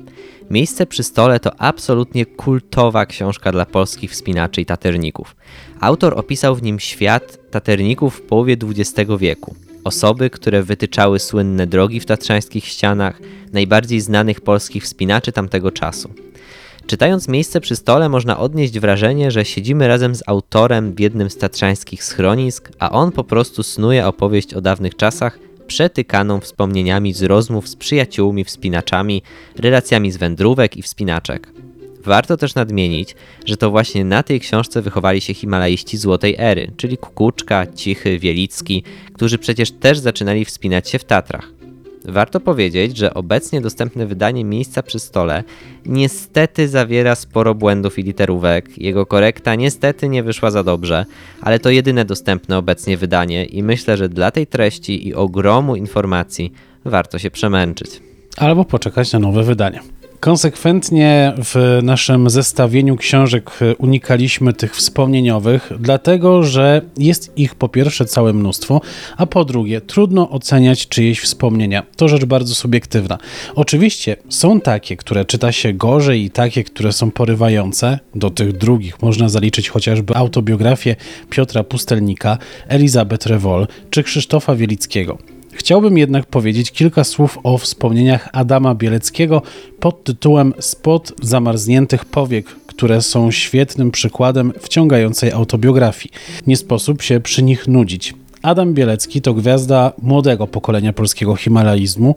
Miejsce 0.50 0.86
przy 0.86 1.04
stole 1.04 1.40
to 1.40 1.62
absolutnie 1.62 2.26
kultowa 2.26 3.06
książka 3.06 3.52
dla 3.52 3.66
polskich 3.66 4.12
wspinaczy 4.12 4.62
i 4.62 4.66
taterników. 4.66 5.36
Autor 5.80 6.20
opisał 6.20 6.56
w 6.56 6.64
nim 6.64 6.80
świat 6.80 7.52
taterników 7.52 8.16
w 8.16 8.22
połowie 8.22 8.58
XX 8.64 9.12
wieku. 9.20 9.56
Osoby, 9.84 10.30
które 10.30 10.64
wytyczały 10.64 11.20
słynne 11.20 11.68
drogi 11.68 12.00
w 12.00 12.06
tatrzańskich 12.06 12.66
ścianach, 12.66 13.20
najbardziej 13.54 14.02
znanych 14.02 14.42
polskich 14.42 14.84
wspinaczy 14.84 15.32
tamtego 15.32 15.72
czasu. 15.72 16.10
Czytając 16.88 17.28
miejsce 17.28 17.62
przy 17.62 17.76
stole 17.76 18.10
można 18.10 18.40
odnieść 18.40 18.80
wrażenie, 18.80 19.32
że 19.32 19.46
siedzimy 19.46 19.88
razem 19.88 20.16
z 20.16 20.24
autorem 20.28 20.94
w 20.96 21.00
jednym 21.00 21.30
z 21.30 21.38
tatrzańskich 21.38 22.04
schronisk, 22.04 22.72
a 22.80 22.92
on 22.92 23.12
po 23.12 23.24
prostu 23.24 23.64
snuje 23.64 24.08
opowieść 24.08 24.54
o 24.54 24.62
dawnych 24.62 24.96
czasach 24.96 25.40
przetykaną 25.70 26.40
wspomnieniami 26.40 27.14
z 27.14 27.24
rozmów 27.24 27.70
z 27.70 27.76
przyjaciółmi 27.76 28.44
wspinaczami, 28.44 29.22
relacjami 29.56 30.12
z 30.12 30.18
wędrówek 30.18 30.78
i 30.78 30.82
wspinaczek. 30.82 31.50
Warto 32.04 32.38
też 32.38 32.56
nadmienić, 32.56 33.16
że 33.46 33.58
to 33.58 33.72
właśnie 33.72 34.06
na 34.06 34.24
tej 34.24 34.40
książce 34.40 34.82
wychowali 34.82 35.22
się 35.22 35.34
himalaiści 35.34 35.98
złotej 35.98 36.36
ery, 36.38 36.72
czyli 36.78 36.98
Kukuczka, 36.98 37.68
Cichy, 37.76 38.20
Wielicki, 38.20 38.84
którzy 39.14 39.38
przecież 39.38 39.72
też 39.72 39.98
zaczynali 39.98 40.46
wspinać 40.46 40.90
się 40.90 41.00
w 41.00 41.04
Tatrach. 41.04 41.59
Warto 42.06 42.40
powiedzieć, 42.40 42.98
że 42.98 43.14
obecnie 43.14 43.62
dostępne 43.62 44.06
wydanie 44.06 44.46
Miejsca 44.46 44.84
przy 44.84 45.00
stole 45.00 45.44
niestety 45.86 46.68
zawiera 46.68 47.16
sporo 47.16 47.56
błędów 47.56 48.00
i 48.00 48.04
literówek. 48.04 48.78
Jego 48.78 49.06
korekta 49.06 49.56
niestety 49.56 50.10
nie 50.10 50.24
wyszła 50.24 50.52
za 50.52 50.64
dobrze, 50.64 51.06
ale 51.42 51.60
to 51.60 51.70
jedyne 51.70 52.06
dostępne 52.06 52.58
obecnie 52.58 52.98
wydanie 52.98 53.46
i 53.46 53.64
myślę, 53.64 53.98
że 53.98 54.10
dla 54.10 54.32
tej 54.32 54.48
treści 54.48 55.08
i 55.08 55.14
ogromu 55.14 55.76
informacji 55.76 56.54
warto 56.86 57.20
się 57.20 57.32
przemęczyć. 57.32 58.02
Albo 58.38 58.66
poczekać 58.66 59.14
na 59.14 59.20
nowe 59.20 59.44
wydanie. 59.44 59.80
Konsekwentnie 60.20 61.34
w 61.44 61.80
naszym 61.84 62.30
zestawieniu 62.30 62.96
książek 62.96 63.52
unikaliśmy 63.78 64.54
tych 64.54 64.76
wspomnieniowych, 64.76 65.72
dlatego 65.80 66.44
że 66.44 66.82
jest 66.98 67.38
ich 67.38 67.56
po 67.56 67.70
pierwsze 67.70 68.06
całe 68.06 68.34
mnóstwo, 68.34 68.82
a 69.18 69.26
po 69.26 69.46
drugie 69.46 69.82
trudno 69.82 70.30
oceniać 70.30 70.88
czyjeś 70.88 71.20
wspomnienia. 71.20 71.84
To 71.96 72.08
rzecz 72.08 72.26
bardzo 72.26 72.56
subiektywna. 72.56 73.18
Oczywiście 73.56 74.16
są 74.30 74.62
takie, 74.62 74.98
które 74.98 75.26
czyta 75.26 75.52
się 75.52 75.74
gorzej 75.74 76.24
i 76.24 76.30
takie, 76.30 76.64
które 76.64 76.92
są 76.92 77.12
porywające. 77.12 78.00
Do 78.16 78.30
tych 78.30 78.58
drugich 78.58 79.02
można 79.02 79.30
zaliczyć 79.30 79.70
chociażby 79.70 80.16
autobiografię 80.16 80.96
Piotra 81.30 81.64
Pustelnika, 81.64 82.38
Elizabeth 82.68 83.26
Rewol 83.26 83.68
czy 83.90 84.04
Krzysztofa 84.04 84.56
Wielickiego. 84.56 85.18
Chciałbym 85.60 85.98
jednak 85.98 86.26
powiedzieć 86.26 86.72
kilka 86.72 87.04
słów 87.04 87.40
o 87.44 87.58
wspomnieniach 87.58 88.30
Adama 88.34 88.76
Bieleckiego 88.76 89.42
pod 89.80 90.04
tytułem 90.04 90.54
Spod 90.60 91.14
zamarzniętych 91.22 92.06
powiek, 92.06 92.46
które 92.46 93.02
są 93.02 93.32
świetnym 93.32 93.92
przykładem 93.92 94.54
wciągającej 94.60 95.32
autobiografii. 95.32 96.14
Nie 96.48 96.58
sposób 96.58 97.02
się 97.02 97.20
przy 97.20 97.44
nich 97.44 97.68
nudzić. 97.68 98.14
Adam 98.42 98.74
Bielecki 98.74 99.22
to 99.22 99.34
gwiazda 99.34 99.94
młodego 100.02 100.48
pokolenia 100.48 100.94
polskiego 100.94 101.36
himalaizmu, 101.36 102.16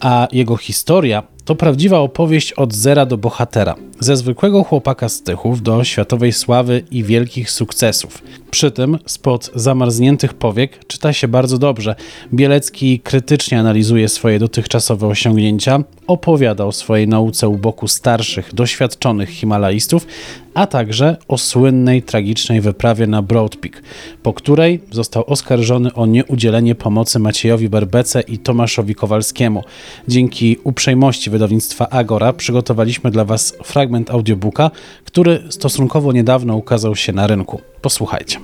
a 0.00 0.28
jego 0.32 0.56
historia 0.56 1.22
to 1.50 1.54
prawdziwa 1.54 1.98
opowieść 1.98 2.52
od 2.52 2.74
zera 2.74 3.06
do 3.06 3.18
bohatera, 3.18 3.74
ze 4.00 4.16
zwykłego 4.16 4.64
chłopaka 4.64 5.08
z 5.08 5.22
Tychów 5.22 5.62
do 5.62 5.84
światowej 5.84 6.32
sławy 6.32 6.82
i 6.90 7.04
wielkich 7.04 7.50
sukcesów. 7.50 8.22
Przy 8.50 8.70
tym 8.70 8.98
spod 9.06 9.50
zamarzniętych 9.54 10.34
powiek 10.34 10.86
czyta 10.86 11.12
się 11.12 11.28
bardzo 11.28 11.58
dobrze. 11.58 11.94
Bielecki 12.34 13.00
krytycznie 13.00 13.60
analizuje 13.60 14.08
swoje 14.08 14.38
dotychczasowe 14.38 15.06
osiągnięcia, 15.06 15.84
opowiada 16.06 16.64
o 16.64 16.72
swojej 16.72 17.08
nauce 17.08 17.48
u 17.48 17.58
boku 17.58 17.88
starszych, 17.88 18.54
doświadczonych 18.54 19.30
himalaistów, 19.30 20.06
a 20.54 20.66
także 20.66 21.16
o 21.28 21.38
słynnej, 21.38 22.02
tragicznej 22.02 22.60
wyprawie 22.60 23.06
na 23.06 23.22
Broad 23.22 23.56
Peak, 23.56 23.82
po 24.22 24.32
której 24.32 24.80
został 24.90 25.24
oskarżony 25.26 25.94
o 25.94 26.06
nieudzielenie 26.06 26.74
pomocy 26.74 27.18
Maciejowi 27.18 27.68
Berbece 27.68 28.20
i 28.20 28.38
Tomaszowi 28.38 28.94
Kowalskiemu. 28.94 29.64
Dzięki 30.08 30.56
uprzejmości 30.64 31.30
wydawnictwa 31.30 31.88
Agora 31.88 32.32
przygotowaliśmy 32.32 33.10
dla 33.10 33.24
Was 33.24 33.54
fragment 33.64 34.10
audiobooka, 34.10 34.70
który 35.04 35.42
stosunkowo 35.50 36.12
niedawno 36.12 36.56
ukazał 36.56 36.96
się 36.96 37.12
na 37.12 37.26
rynku. 37.26 37.60
Posłuchajcie. 37.82 38.38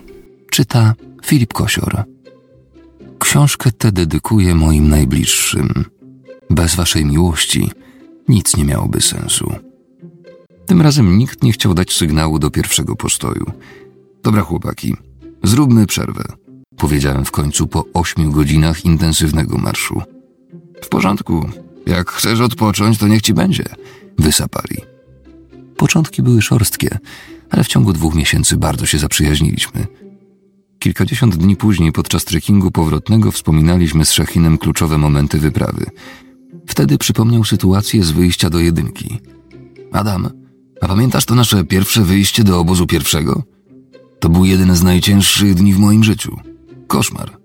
Czyta 0.51 0.95
Filip 1.25 1.53
Kosior. 1.53 2.05
Książkę 3.19 3.73
tę 3.73 3.93
dedykuję 3.93 4.55
moim 4.55 4.89
najbliższym. 4.89 5.85
Bez 6.51 6.75
waszej 6.75 7.05
miłości 7.05 7.71
nic 8.29 8.57
nie 8.57 8.65
miałoby 8.65 9.01
sensu. 9.01 9.66
Tym 10.67 10.83
razem 10.83 11.19
nikt 11.19 11.43
nie 11.43 11.53
chciał 11.53 11.75
dać 11.75 11.93
sygnału 11.93 12.39
do 12.39 12.51
pierwszego 12.51 12.97
postoju. 12.97 13.47
Dobra, 14.23 14.43
chłopaki, 14.43 14.97
Zróbmy 15.47 15.87
przerwę, 15.87 16.25
powiedziałem 16.77 17.25
w 17.25 17.31
końcu 17.31 17.67
po 17.67 17.85
ośmiu 17.95 18.31
godzinach 18.31 18.85
intensywnego 18.85 19.59
marszu. 19.59 20.03
W 20.83 20.89
porządku. 20.89 21.49
Jak 21.87 22.11
chcesz 22.11 22.41
odpocząć, 22.41 22.99
to 22.99 23.09
niech 23.09 23.23
ci 23.23 23.35
będzie. 23.35 23.65
Wysapali. 24.19 24.77
Początki 25.77 26.23
były 26.23 26.43
szorstkie, 26.43 26.99
ale 27.51 27.65
w 27.65 27.69
ciągu 27.69 27.93
dwóch 27.93 28.15
miesięcy 28.15 28.57
bardzo 28.57 28.87
się 28.87 28.99
zaprzyjaźniliśmy. 28.99 29.87
Kilkadziesiąt 30.79 31.37
dni 31.37 31.57
później, 31.57 31.93
podczas 31.93 32.25
trekkingu 32.25 32.71
powrotnego, 32.71 33.33
wspominaliśmy 33.33 34.05
z 34.05 34.13
Szachinem 34.13 34.59
kluczowe 34.59 34.99
momenty 34.99 35.39
wyprawy. 35.39 35.87
Wtedy 36.67 36.99
przypomniał 36.99 37.45
sytuację 37.45 38.05
z 38.05 38.11
wyjścia 38.11 38.51
do 38.51 38.59
jedynki. 38.59 39.21
Adam, 39.93 40.46
a 40.81 40.89
pamiętasz 40.89 41.25
to 41.25 41.35
nasze 41.35 41.65
pierwsze 41.65 42.05
wyjście 42.05 42.45
do 42.45 42.61
obozu 42.61 42.87
pierwszego? 42.87 43.43
To 44.21 44.29
był 44.29 44.45
jeden 44.45 44.77
z 44.77 44.83
najcięższych 44.83 45.55
dni 45.55 45.73
w 45.73 45.79
moim 45.79 46.05
życiu. 46.05 46.37
Koszmar. 46.87 47.39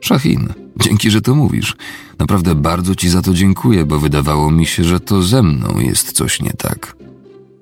Szachin, 0.00 0.48
dzięki, 0.80 1.10
że 1.10 1.20
to 1.20 1.34
mówisz. 1.34 1.76
Naprawdę 2.18 2.54
bardzo 2.54 2.94
ci 2.94 3.08
za 3.08 3.22
to 3.22 3.34
dziękuję, 3.34 3.84
bo 3.84 3.98
wydawało 3.98 4.50
mi 4.50 4.66
się, 4.66 4.84
że 4.84 5.00
to 5.00 5.22
ze 5.22 5.42
mną 5.42 5.80
jest 5.80 6.12
coś 6.12 6.42
nie 6.42 6.52
tak. 6.52 6.96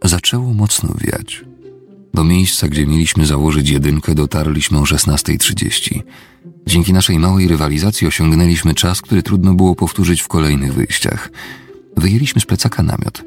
Zaczęło 0.04 0.54
mocno 0.54 0.94
wiać. 1.00 1.44
Do 2.14 2.24
miejsca, 2.24 2.68
gdzie 2.68 2.86
mieliśmy 2.86 3.26
założyć 3.26 3.70
jedynkę, 3.70 4.14
dotarliśmy 4.14 4.78
o 4.78 4.82
16.30. 4.82 6.00
Dzięki 6.66 6.92
naszej 6.92 7.18
małej 7.18 7.48
rywalizacji 7.48 8.06
osiągnęliśmy 8.06 8.74
czas, 8.74 9.02
który 9.02 9.22
trudno 9.22 9.54
było 9.54 9.74
powtórzyć 9.74 10.22
w 10.22 10.28
kolejnych 10.28 10.74
wyjściach. 10.74 11.30
Wyjęliśmy 11.96 12.40
z 12.40 12.46
plecaka 12.46 12.82
namiot. 12.82 13.24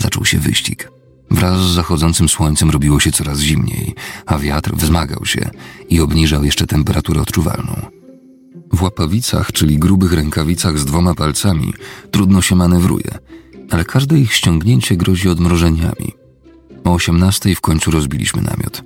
Zaczął 0.00 0.24
się 0.24 0.38
wyścig. 0.38 0.90
Wraz 1.30 1.60
z 1.60 1.74
zachodzącym 1.74 2.28
słońcem 2.28 2.70
robiło 2.70 3.00
się 3.00 3.12
coraz 3.12 3.38
zimniej, 3.38 3.94
a 4.26 4.38
wiatr 4.38 4.74
wzmagał 4.74 5.26
się 5.26 5.50
i 5.88 6.00
obniżał 6.00 6.44
jeszcze 6.44 6.66
temperaturę 6.66 7.20
odczuwalną. 7.20 7.86
W 8.72 8.82
łapawicach, 8.82 9.52
czyli 9.52 9.78
grubych 9.78 10.12
rękawicach 10.12 10.78
z 10.78 10.84
dwoma 10.84 11.14
palcami, 11.14 11.74
trudno 12.10 12.42
się 12.42 12.56
manewruje, 12.56 13.18
ale 13.70 13.84
każde 13.84 14.18
ich 14.18 14.32
ściągnięcie 14.32 14.96
grozi 14.96 15.28
odmrożeniami. 15.28 16.12
O 16.84 16.92
osiemnastej 16.92 17.54
w 17.54 17.60
końcu 17.60 17.90
rozbiliśmy 17.90 18.42
namiot. 18.42 18.82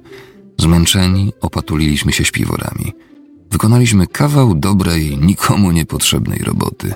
Zmęczeni 0.60 1.32
opatuliliśmy 1.40 2.12
się 2.12 2.24
śpiworami. 2.24 2.92
Wykonaliśmy 3.50 4.06
kawał 4.06 4.54
dobrej, 4.54 5.18
nikomu 5.18 5.72
niepotrzebnej 5.72 6.38
roboty. 6.38 6.94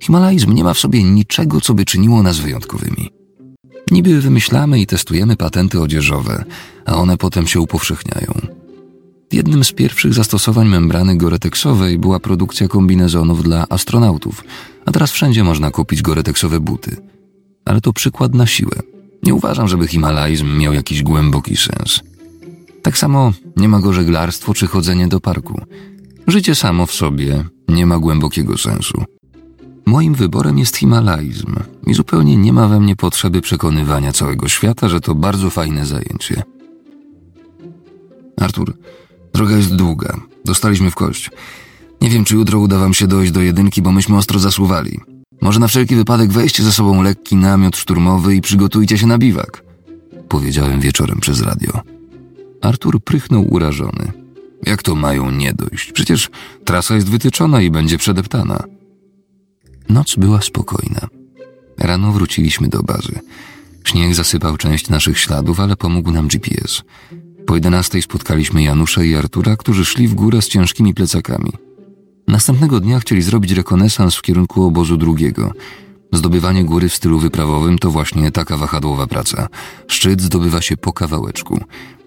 Himalajzm 0.00 0.52
nie 0.52 0.64
ma 0.64 0.74
w 0.74 0.78
sobie 0.78 1.04
niczego, 1.04 1.60
co 1.60 1.74
by 1.74 1.84
czyniło 1.84 2.22
nas 2.22 2.38
wyjątkowymi. 2.38 3.21
Niby 3.92 4.20
wymyślamy 4.20 4.80
i 4.80 4.86
testujemy 4.86 5.36
patenty 5.36 5.80
odzieżowe, 5.80 6.44
a 6.86 6.94
one 6.94 7.16
potem 7.16 7.46
się 7.46 7.60
upowszechniają. 7.60 8.32
Jednym 9.32 9.64
z 9.64 9.72
pierwszych 9.72 10.14
zastosowań 10.14 10.68
membrany 10.68 11.16
goreteksowej 11.16 11.98
była 11.98 12.20
produkcja 12.20 12.68
kombinezonów 12.68 13.42
dla 13.42 13.66
astronautów, 13.68 14.44
a 14.86 14.92
teraz 14.92 15.10
wszędzie 15.10 15.44
można 15.44 15.70
kupić 15.70 16.02
goreteksowe 16.02 16.60
buty. 16.60 16.96
Ale 17.64 17.80
to 17.80 17.92
przykład 17.92 18.34
na 18.34 18.46
siłę. 18.46 18.76
Nie 19.22 19.34
uważam, 19.34 19.68
żeby 19.68 19.88
himalajzm 19.88 20.58
miał 20.58 20.72
jakiś 20.72 21.02
głęboki 21.02 21.56
sens. 21.56 22.00
Tak 22.82 22.98
samo 22.98 23.32
nie 23.56 23.68
ma 23.68 23.80
go 23.80 23.92
żeglarstwo 23.92 24.54
czy 24.54 24.66
chodzenie 24.66 25.08
do 25.08 25.20
parku. 25.20 25.60
Życie 26.26 26.54
samo 26.54 26.86
w 26.86 26.92
sobie 26.92 27.44
nie 27.68 27.86
ma 27.86 27.98
głębokiego 27.98 28.58
sensu. 28.58 29.04
Moim 29.86 30.14
wyborem 30.14 30.58
jest 30.58 30.76
himalajzm 30.76 31.54
i 31.86 31.94
zupełnie 31.94 32.36
nie 32.36 32.52
ma 32.52 32.68
we 32.68 32.80
mnie 32.80 32.96
potrzeby 32.96 33.40
przekonywania 33.40 34.12
całego 34.12 34.48
świata, 34.48 34.88
że 34.88 35.00
to 35.00 35.14
bardzo 35.14 35.50
fajne 35.50 35.86
zajęcie. 35.86 36.42
Artur, 38.40 38.74
droga 39.34 39.56
jest 39.56 39.76
długa. 39.76 40.16
Dostaliśmy 40.44 40.90
w 40.90 40.94
kość. 40.94 41.30
Nie 42.00 42.10
wiem, 42.10 42.24
czy 42.24 42.34
jutro 42.34 42.58
uda 42.58 42.78
wam 42.78 42.94
się 42.94 43.06
dojść 43.06 43.32
do 43.32 43.40
jedynki, 43.40 43.82
bo 43.82 43.92
myśmy 43.92 44.16
ostro 44.16 44.38
zasuwali. 44.38 45.00
Może 45.40 45.60
na 45.60 45.68
wszelki 45.68 45.96
wypadek 45.96 46.32
weźcie 46.32 46.62
ze 46.62 46.72
sobą 46.72 47.02
lekki 47.02 47.36
namiot 47.36 47.76
szturmowy 47.76 48.36
i 48.36 48.40
przygotujcie 48.40 48.98
się 48.98 49.06
na 49.06 49.18
biwak. 49.18 49.64
Powiedziałem 50.28 50.80
wieczorem 50.80 51.20
przez 51.20 51.40
radio. 51.40 51.80
Artur 52.62 53.00
prychnął 53.04 53.54
urażony. 53.54 54.12
Jak 54.66 54.82
to 54.82 54.94
mają 54.94 55.30
nie 55.30 55.52
dojść? 55.52 55.92
Przecież 55.92 56.30
trasa 56.64 56.94
jest 56.94 57.10
wytyczona 57.10 57.62
i 57.62 57.70
będzie 57.70 57.98
przedeptana. 57.98 58.64
Noc 59.92 60.16
była 60.16 60.42
spokojna. 60.42 61.08
Rano 61.78 62.12
wróciliśmy 62.12 62.68
do 62.68 62.82
bazy. 62.82 63.20
Śnieg 63.84 64.14
zasypał 64.14 64.56
część 64.56 64.88
naszych 64.88 65.18
śladów, 65.18 65.60
ale 65.60 65.76
pomógł 65.76 66.10
nam 66.10 66.28
GPS. 66.28 66.82
Po 67.46 67.54
jedenastej 67.54 68.02
spotkaliśmy 68.02 68.62
Janusza 68.62 69.02
i 69.02 69.14
Artura, 69.14 69.56
którzy 69.56 69.84
szli 69.84 70.08
w 70.08 70.14
górę 70.14 70.42
z 70.42 70.48
ciężkimi 70.48 70.94
plecakami. 70.94 71.52
Następnego 72.28 72.80
dnia 72.80 73.00
chcieli 73.00 73.22
zrobić 73.22 73.52
rekonesans 73.52 74.16
w 74.16 74.22
kierunku 74.22 74.64
obozu 74.64 74.96
drugiego. 74.96 75.52
Zdobywanie 76.12 76.64
góry 76.64 76.88
w 76.88 76.94
stylu 76.94 77.18
wyprawowym 77.18 77.78
to 77.78 77.90
właśnie 77.90 78.30
taka 78.30 78.56
wahadłowa 78.56 79.06
praca. 79.06 79.48
Szczyt 79.88 80.22
zdobywa 80.22 80.62
się 80.62 80.76
po 80.76 80.92
kawałeczku. 80.92 81.60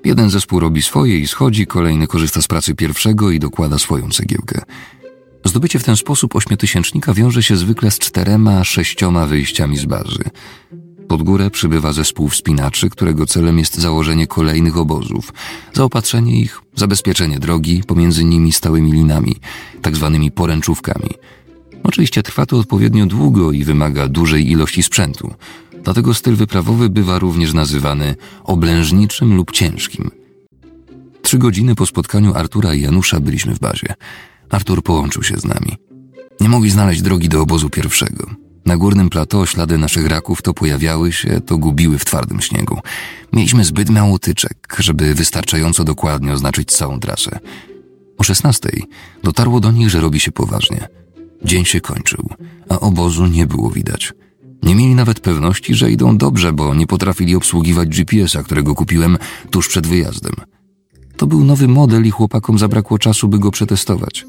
Jeden 0.05 0.29
zespół 0.29 0.59
robi 0.59 0.81
swoje 0.81 1.19
i 1.19 1.27
schodzi, 1.27 1.67
kolejny 1.67 2.07
korzysta 2.07 2.41
z 2.41 2.47
pracy 2.47 2.75
pierwszego 2.75 3.31
i 3.31 3.39
dokłada 3.39 3.79
swoją 3.79 4.09
cegiełkę. 4.09 4.61
Zdobycie 5.45 5.79
w 5.79 5.83
ten 5.83 5.97
sposób 5.97 6.35
ośmiotysięcznika 6.35 7.13
wiąże 7.13 7.43
się 7.43 7.57
zwykle 7.57 7.91
z 7.91 7.99
czterema, 7.99 8.63
sześcioma 8.63 9.25
wyjściami 9.25 9.77
z 9.77 9.85
bazy. 9.85 10.23
Pod 11.07 11.23
górę 11.23 11.49
przybywa 11.49 11.93
zespół 11.93 12.29
wspinaczy, 12.29 12.89
którego 12.89 13.25
celem 13.25 13.59
jest 13.59 13.77
założenie 13.77 14.27
kolejnych 14.27 14.77
obozów, 14.77 15.33
zaopatrzenie 15.73 16.39
ich, 16.39 16.61
zabezpieczenie 16.75 17.39
drogi, 17.39 17.83
pomiędzy 17.87 18.23
nimi 18.23 18.51
stałymi 18.51 18.91
linami, 18.91 19.35
tak 19.81 19.95
zwanymi 19.95 20.31
poręczówkami. 20.31 21.09
Oczywiście 21.83 22.23
trwa 22.23 22.45
to 22.45 22.57
odpowiednio 22.57 23.05
długo 23.05 23.51
i 23.51 23.63
wymaga 23.63 24.07
dużej 24.07 24.51
ilości 24.51 24.83
sprzętu, 24.83 25.33
dlatego 25.83 26.13
styl 26.13 26.35
wyprawowy 26.35 26.89
bywa 26.89 27.19
również 27.19 27.53
nazywany 27.53 28.15
oblężniczym 28.43 29.35
lub 29.35 29.51
ciężkim. 29.51 30.11
Trzy 31.21 31.37
godziny 31.37 31.75
po 31.75 31.85
spotkaniu 31.85 32.33
Artura 32.33 32.73
i 32.73 32.81
Janusza 32.81 33.19
byliśmy 33.19 33.55
w 33.55 33.59
bazie. 33.59 33.93
Artur 34.49 34.83
połączył 34.83 35.23
się 35.23 35.37
z 35.37 35.45
nami. 35.45 35.77
Nie 36.41 36.49
mogli 36.49 36.69
znaleźć 36.69 37.01
drogi 37.01 37.29
do 37.29 37.41
obozu 37.41 37.69
pierwszego. 37.69 38.29
Na 38.65 38.77
górnym 38.77 39.09
plateau 39.09 39.45
ślady 39.45 39.77
naszych 39.77 40.07
raków 40.07 40.41
to 40.41 40.53
pojawiały 40.53 41.11
się, 41.11 41.41
to 41.41 41.57
gubiły 41.57 41.97
w 41.97 42.05
twardym 42.05 42.41
śniegu. 42.41 42.79
Mieliśmy 43.33 43.65
zbyt 43.65 43.89
mało 43.89 44.19
tyczek, 44.19 44.77
żeby 44.79 45.15
wystarczająco 45.15 45.83
dokładnie 45.83 46.33
oznaczyć 46.33 46.71
całą 46.71 46.99
trasę. 46.99 47.39
O 48.17 48.23
szesnastej 48.23 48.83
dotarło 49.23 49.59
do 49.59 49.71
nich, 49.71 49.89
że 49.89 50.01
robi 50.01 50.19
się 50.19 50.31
poważnie. 50.31 50.87
Dzień 51.43 51.65
się 51.65 51.81
kończył, 51.81 52.29
a 52.69 52.79
obozu 52.79 53.25
nie 53.25 53.45
było 53.45 53.69
widać. 53.69 54.13
Nie 54.63 54.75
mieli 54.75 54.95
nawet 54.95 55.19
pewności, 55.19 55.75
że 55.75 55.91
idą 55.91 56.17
dobrze, 56.17 56.53
bo 56.53 56.75
nie 56.75 56.87
potrafili 56.87 57.35
obsługiwać 57.35 57.89
GPS-a, 57.89 58.43
którego 58.43 58.75
kupiłem 58.75 59.17
tuż 59.49 59.67
przed 59.67 59.87
wyjazdem. 59.87 60.35
To 61.17 61.27
był 61.27 61.43
nowy 61.43 61.67
model 61.67 62.05
i 62.05 62.11
chłopakom 62.11 62.59
zabrakło 62.59 62.99
czasu, 62.99 63.27
by 63.27 63.39
go 63.39 63.51
przetestować. 63.51 64.25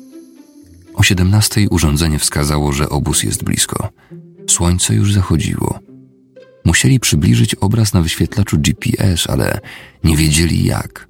O 0.96 1.02
siedemnastej 1.02 1.68
urządzenie 1.68 2.18
wskazało, 2.18 2.72
że 2.72 2.88
obóz 2.88 3.22
jest 3.22 3.44
blisko. 3.44 3.88
Słońce 4.50 4.94
już 4.94 5.12
zachodziło. 5.12 5.78
Musieli 6.64 7.00
przybliżyć 7.00 7.54
obraz 7.54 7.94
na 7.94 8.02
wyświetlaczu 8.02 8.59
GPS, 8.59 9.26
ale 9.30 9.61
nie 10.04 10.16
wiedzieli 10.16 10.64
jak. 10.64 11.09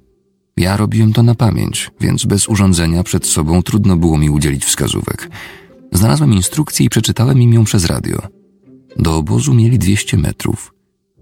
Ja 0.57 0.77
robiłem 0.77 1.13
to 1.13 1.23
na 1.23 1.35
pamięć, 1.35 1.91
więc 2.01 2.25
bez 2.25 2.49
urządzenia 2.49 3.03
przed 3.03 3.25
sobą 3.25 3.63
trudno 3.63 3.97
było 3.97 4.17
mi 4.17 4.29
udzielić 4.29 4.65
wskazówek. 4.65 5.29
Znalazłem 5.91 6.33
instrukcję 6.33 6.85
i 6.85 6.89
przeczytałem 6.89 7.41
im 7.41 7.53
ją 7.53 7.63
przez 7.63 7.85
radio. 7.85 8.21
Do 8.97 9.15
obozu 9.15 9.53
mieli 9.53 9.79
200 9.79 10.17
metrów, 10.17 10.73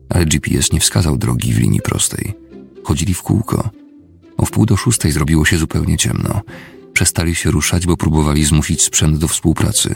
ale 0.09 0.25
GPS 0.25 0.71
nie 0.71 0.79
wskazał 0.79 1.17
drogi 1.17 1.53
w 1.53 1.59
linii 1.59 1.81
prostej. 1.81 2.33
Chodzili 2.83 3.13
w 3.13 3.21
kółko. 3.21 3.69
O 4.37 4.45
wpół 4.45 4.65
do 4.65 4.77
szóstej 4.77 5.11
zrobiło 5.11 5.45
się 5.45 5.57
zupełnie 5.57 5.97
ciemno. 5.97 6.41
Przestali 6.95 7.35
się 7.35 7.51
ruszać, 7.51 7.85
bo 7.85 7.97
próbowali 7.97 8.45
zmusić 8.45 8.83
sprzęt 8.83 9.17
do 9.17 9.27
współpracy. 9.27 9.95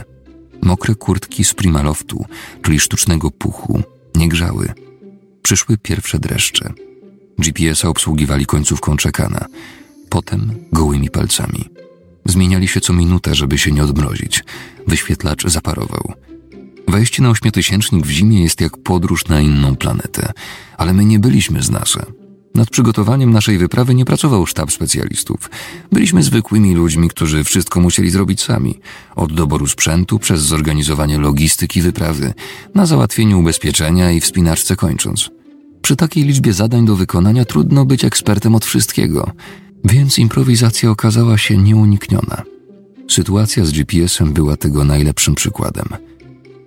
Mokre 0.62 0.96
kurtki 0.96 1.44
z 1.44 1.54
primaloftu, 1.54 2.26
czyli 2.62 2.80
sztucznego 2.80 3.32
puchu, 3.32 3.82
nie 4.16 4.30
grzały. 4.30 4.74
Przyszły 5.42 5.78
pierwsze 5.78 6.20
dreszcze. 6.20 6.74
GPS-a 7.38 7.90
obsługiwali 7.90 8.46
końcówką 8.46 8.98
czekana, 8.98 9.46
potem 10.10 10.56
gołymi 10.72 11.10
palcami. 11.10 11.70
Zmieniali 12.26 12.68
się 12.68 12.82
co 12.82 12.94
minutę, 12.94 13.36
żeby 13.36 13.58
się 13.58 13.72
nie 13.72 13.84
odmrozić. 13.84 14.44
Wyświetlacz 14.88 15.48
zaparował. 15.48 16.14
Wejście 16.88 17.24
na 17.24 17.30
ośmiotysięcznik 17.30 18.06
w 18.06 18.10
zimie 18.10 18.44
jest 18.44 18.62
jak 18.62 18.78
podróż 18.78 19.28
na 19.28 19.42
inną 19.42 19.76
planetę, 19.76 20.32
ale 20.78 20.94
my 20.94 21.06
nie 21.06 21.20
byliśmy 21.20 21.64
z 21.64 21.70
NASA. 21.70 22.06
Nad 22.56 22.70
przygotowaniem 22.70 23.32
naszej 23.32 23.58
wyprawy 23.58 23.96
nie 23.96 24.06
pracował 24.06 24.46
sztab 24.46 24.72
specjalistów. 24.72 25.50
Byliśmy 25.92 26.24
zwykłymi 26.24 26.76
ludźmi, 26.76 27.10
którzy 27.10 27.44
wszystko 27.44 27.80
musieli 27.80 28.10
zrobić 28.10 28.42
sami. 28.42 28.80
Od 29.16 29.34
doboru 29.34 29.68
sprzętu, 29.68 30.20
przez 30.20 30.42
zorganizowanie 30.42 31.18
logistyki 31.18 31.82
wyprawy, 31.82 32.34
na 32.76 32.86
załatwienie 32.86 33.38
ubezpieczenia 33.38 34.12
i 34.12 34.20
wspinaczce 34.20 34.76
kończąc. 34.76 35.30
Przy 35.82 35.96
takiej 35.96 36.24
liczbie 36.24 36.54
zadań 36.54 36.86
do 36.86 36.96
wykonania 36.96 37.46
trudno 37.46 37.86
być 37.86 38.06
ekspertem 38.06 38.56
od 38.56 38.66
wszystkiego. 38.66 39.32
Więc 39.86 40.20
improwizacja 40.20 40.92
okazała 40.92 41.38
się 41.38 41.58
nieunikniona. 41.58 42.44
Sytuacja 43.10 43.66
z 43.66 43.72
GPS-em 43.72 44.34
była 44.34 44.58
tego 44.58 44.86
najlepszym 44.86 45.36
przykładem. 45.36 45.86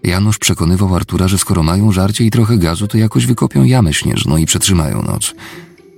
Janusz 0.03 0.39
przekonywał 0.39 0.95
Artura, 0.95 1.29
że 1.29 1.39
skoro 1.39 1.63
mają 1.63 1.93
żarcie 1.93 2.25
i 2.25 2.31
trochę 2.31 2.59
gazu, 2.59 2.89
to 2.89 2.99
jakoś 2.99 3.27
wykopią 3.27 3.65
jamę 3.65 3.95
śnieżną 3.95 4.37
i 4.37 4.47
przetrzymają 4.47 5.03
noc. 5.03 5.35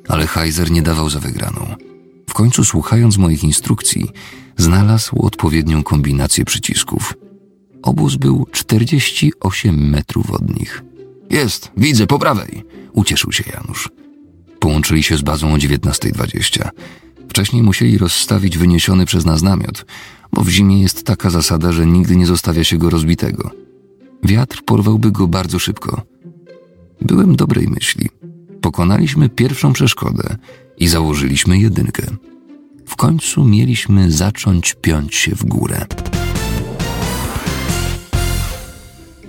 Ale 0.08 0.26
Heiser 0.26 0.70
nie 0.70 0.82
dawał 0.82 1.10
za 1.10 1.20
wygraną. 1.20 1.74
W 2.30 2.34
końcu, 2.34 2.64
słuchając 2.64 3.16
moich 3.16 3.44
instrukcji, 3.44 4.10
znalazł 4.56 5.22
odpowiednią 5.22 5.82
kombinację 5.82 6.44
przycisków. 6.44 7.14
Obóz 7.82 8.16
był 8.16 8.46
48 8.52 9.90
metrów 9.90 10.30
od 10.30 10.58
nich. 10.58 10.82
Jest, 11.30 11.70
widzę, 11.76 12.06
po 12.06 12.18
prawej, 12.18 12.64
ucieszył 12.92 13.32
się 13.32 13.44
Janusz. 13.54 13.88
Połączyli 14.58 15.02
się 15.02 15.16
z 15.16 15.22
bazą 15.22 15.54
o 15.54 15.56
19.20. 15.56 16.68
Wcześniej 17.28 17.62
musieli 17.62 17.98
rozstawić 17.98 18.58
wyniesiony 18.58 19.06
przez 19.06 19.24
nas 19.24 19.42
namiot, 19.42 19.86
bo 20.32 20.44
w 20.44 20.48
zimie 20.48 20.82
jest 20.82 21.04
taka 21.04 21.30
zasada, 21.30 21.72
że 21.72 21.86
nigdy 21.86 22.16
nie 22.16 22.26
zostawia 22.26 22.64
się 22.64 22.78
go 22.78 22.90
rozbitego. 22.90 23.50
Wiatr 24.22 24.62
porwałby 24.64 25.10
go 25.10 25.28
bardzo 25.28 25.58
szybko. 25.58 26.02
Byłem 27.00 27.36
dobrej 27.36 27.68
myśli. 27.68 28.08
Pokonaliśmy 28.64 29.28
pierwszą 29.28 29.72
przeszkodę 29.72 30.36
i 30.78 30.88
założyliśmy 30.88 31.58
jedynkę. 31.58 32.02
W 32.86 32.96
końcu 32.96 33.44
mieliśmy 33.44 34.10
zacząć 34.10 34.74
piąć 34.74 35.14
się 35.14 35.34
w 35.34 35.44
górę. 35.44 35.86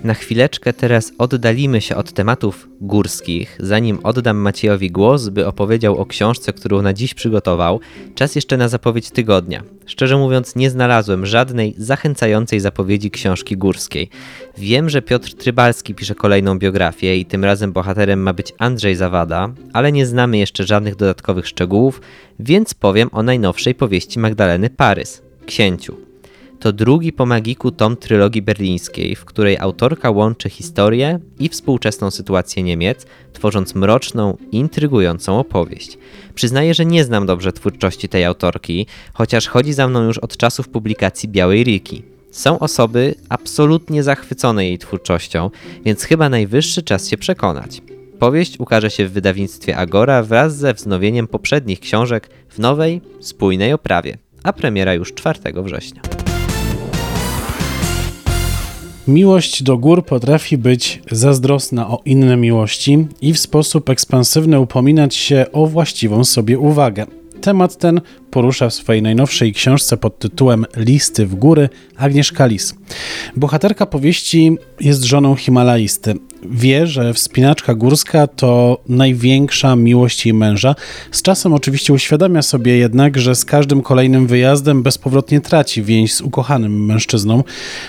Na 0.06 0.14
chwileczkę 0.14 0.72
teraz 0.72 1.12
oddalimy 1.18 1.80
się 1.80 1.96
od 1.96 2.12
tematów 2.12 2.68
górskich. 2.80 3.56
Zanim 3.60 3.98
oddam 4.02 4.36
Maciejowi 4.36 4.90
głos, 4.90 5.28
by 5.28 5.46
opowiedział 5.46 5.96
o 5.96 6.06
książce, 6.06 6.52
którą 6.52 6.82
na 6.82 6.92
dziś 6.92 7.14
przygotował, 7.14 7.80
czas 8.14 8.34
jeszcze 8.34 8.56
na 8.56 8.68
zapowiedź 8.68 9.10
tygodnia. 9.10 9.62
Szczerze 9.86 10.16
mówiąc, 10.16 10.56
nie 10.56 10.70
znalazłem 10.70 11.26
żadnej 11.26 11.74
zachęcającej 11.78 12.60
zapowiedzi 12.60 13.10
książki 13.10 13.56
górskiej. 13.56 14.10
Wiem, 14.58 14.90
że 14.90 15.02
Piotr 15.02 15.34
Trybalski 15.34 15.94
pisze 15.94 16.14
kolejną 16.14 16.58
biografię 16.58 17.16
i 17.16 17.24
tym 17.24 17.44
razem 17.44 17.72
bohaterem 17.72 18.22
ma 18.22 18.32
być 18.32 18.52
Andrzej 18.58 18.96
Zawada, 18.96 19.52
ale 19.72 19.92
nie 19.92 20.06
znamy 20.06 20.38
jeszcze 20.38 20.64
żadnych 20.64 20.96
dodatkowych 20.96 21.48
szczegółów, 21.48 22.00
więc 22.38 22.74
powiem 22.74 23.08
o 23.12 23.22
najnowszej 23.22 23.74
powieści 23.74 24.18
Magdaleny 24.18 24.70
Parys, 24.70 25.22
Księciu 25.46 26.05
to 26.60 26.72
drugi 26.72 27.12
po 27.12 27.26
magiku 27.26 27.70
tom 27.70 27.96
trylogii 27.96 28.42
berlińskiej, 28.42 29.16
w 29.16 29.24
której 29.24 29.58
autorka 29.58 30.10
łączy 30.10 30.50
historię 30.50 31.20
i 31.38 31.48
współczesną 31.48 32.10
sytuację 32.10 32.62
Niemiec, 32.62 33.06
tworząc 33.32 33.74
mroczną, 33.74 34.36
intrygującą 34.52 35.38
opowieść. 35.38 35.98
Przyznaję, 36.34 36.74
że 36.74 36.86
nie 36.86 37.04
znam 37.04 37.26
dobrze 37.26 37.52
twórczości 37.52 38.08
tej 38.08 38.24
autorki, 38.24 38.86
chociaż 39.14 39.48
chodzi 39.48 39.72
za 39.72 39.88
mną 39.88 40.02
już 40.04 40.18
od 40.18 40.36
czasów 40.36 40.68
publikacji 40.68 41.28
Białej 41.28 41.64
Riki. 41.64 42.02
Są 42.30 42.58
osoby 42.58 43.14
absolutnie 43.28 44.02
zachwycone 44.02 44.66
jej 44.66 44.78
twórczością, 44.78 45.50
więc 45.84 46.02
chyba 46.02 46.28
najwyższy 46.28 46.82
czas 46.82 47.08
się 47.08 47.16
przekonać. 47.16 47.82
Powieść 48.18 48.60
ukaże 48.60 48.90
się 48.90 49.06
w 49.06 49.12
wydawnictwie 49.12 49.76
Agora 49.76 50.22
wraz 50.22 50.56
ze 50.56 50.74
wznowieniem 50.74 51.26
poprzednich 51.26 51.80
książek 51.80 52.30
w 52.48 52.58
nowej, 52.58 53.00
spójnej 53.20 53.72
oprawie, 53.72 54.18
a 54.42 54.52
premiera 54.52 54.94
już 54.94 55.14
4 55.14 55.40
września. 55.62 56.25
Miłość 59.08 59.62
do 59.62 59.78
gór 59.78 60.04
potrafi 60.04 60.58
być 60.58 61.02
zazdrosna 61.10 61.88
o 61.88 62.00
inne 62.04 62.36
miłości 62.36 63.06
i 63.22 63.32
w 63.32 63.38
sposób 63.38 63.90
ekspansywny 63.90 64.60
upominać 64.60 65.14
się 65.14 65.46
o 65.52 65.66
właściwą 65.66 66.24
sobie 66.24 66.58
uwagę. 66.58 67.06
Temat 67.40 67.76
ten 67.76 68.00
porusza 68.30 68.68
w 68.68 68.74
swojej 68.74 69.02
najnowszej 69.02 69.52
książce 69.52 69.96
pod 69.96 70.18
tytułem 70.18 70.66
Listy 70.76 71.26
w 71.26 71.34
góry 71.34 71.68
Agnieszka 71.96 72.46
Lis. 72.46 72.74
Bohaterka 73.36 73.86
powieści 73.86 74.56
jest 74.80 75.04
żoną 75.04 75.34
Himalaisty. 75.34 76.14
Wie, 76.42 76.86
że 76.86 77.14
wspinaczka 77.14 77.74
górska 77.74 78.26
to 78.26 78.78
największa 78.88 79.76
miłość 79.76 80.26
jej 80.26 80.34
męża. 80.34 80.74
Z 81.10 81.22
czasem 81.22 81.54
oczywiście 81.54 81.92
uświadamia 81.92 82.42
sobie 82.42 82.76
jednak, 82.76 83.18
że 83.18 83.34
z 83.34 83.44
każdym 83.44 83.82
kolejnym 83.82 84.26
wyjazdem 84.26 84.82
bezpowrotnie 84.82 85.40
traci 85.40 85.82
więź 85.82 86.14
z 86.14 86.20
ukochanym 86.20 86.84
mężczyzną. 86.84 87.44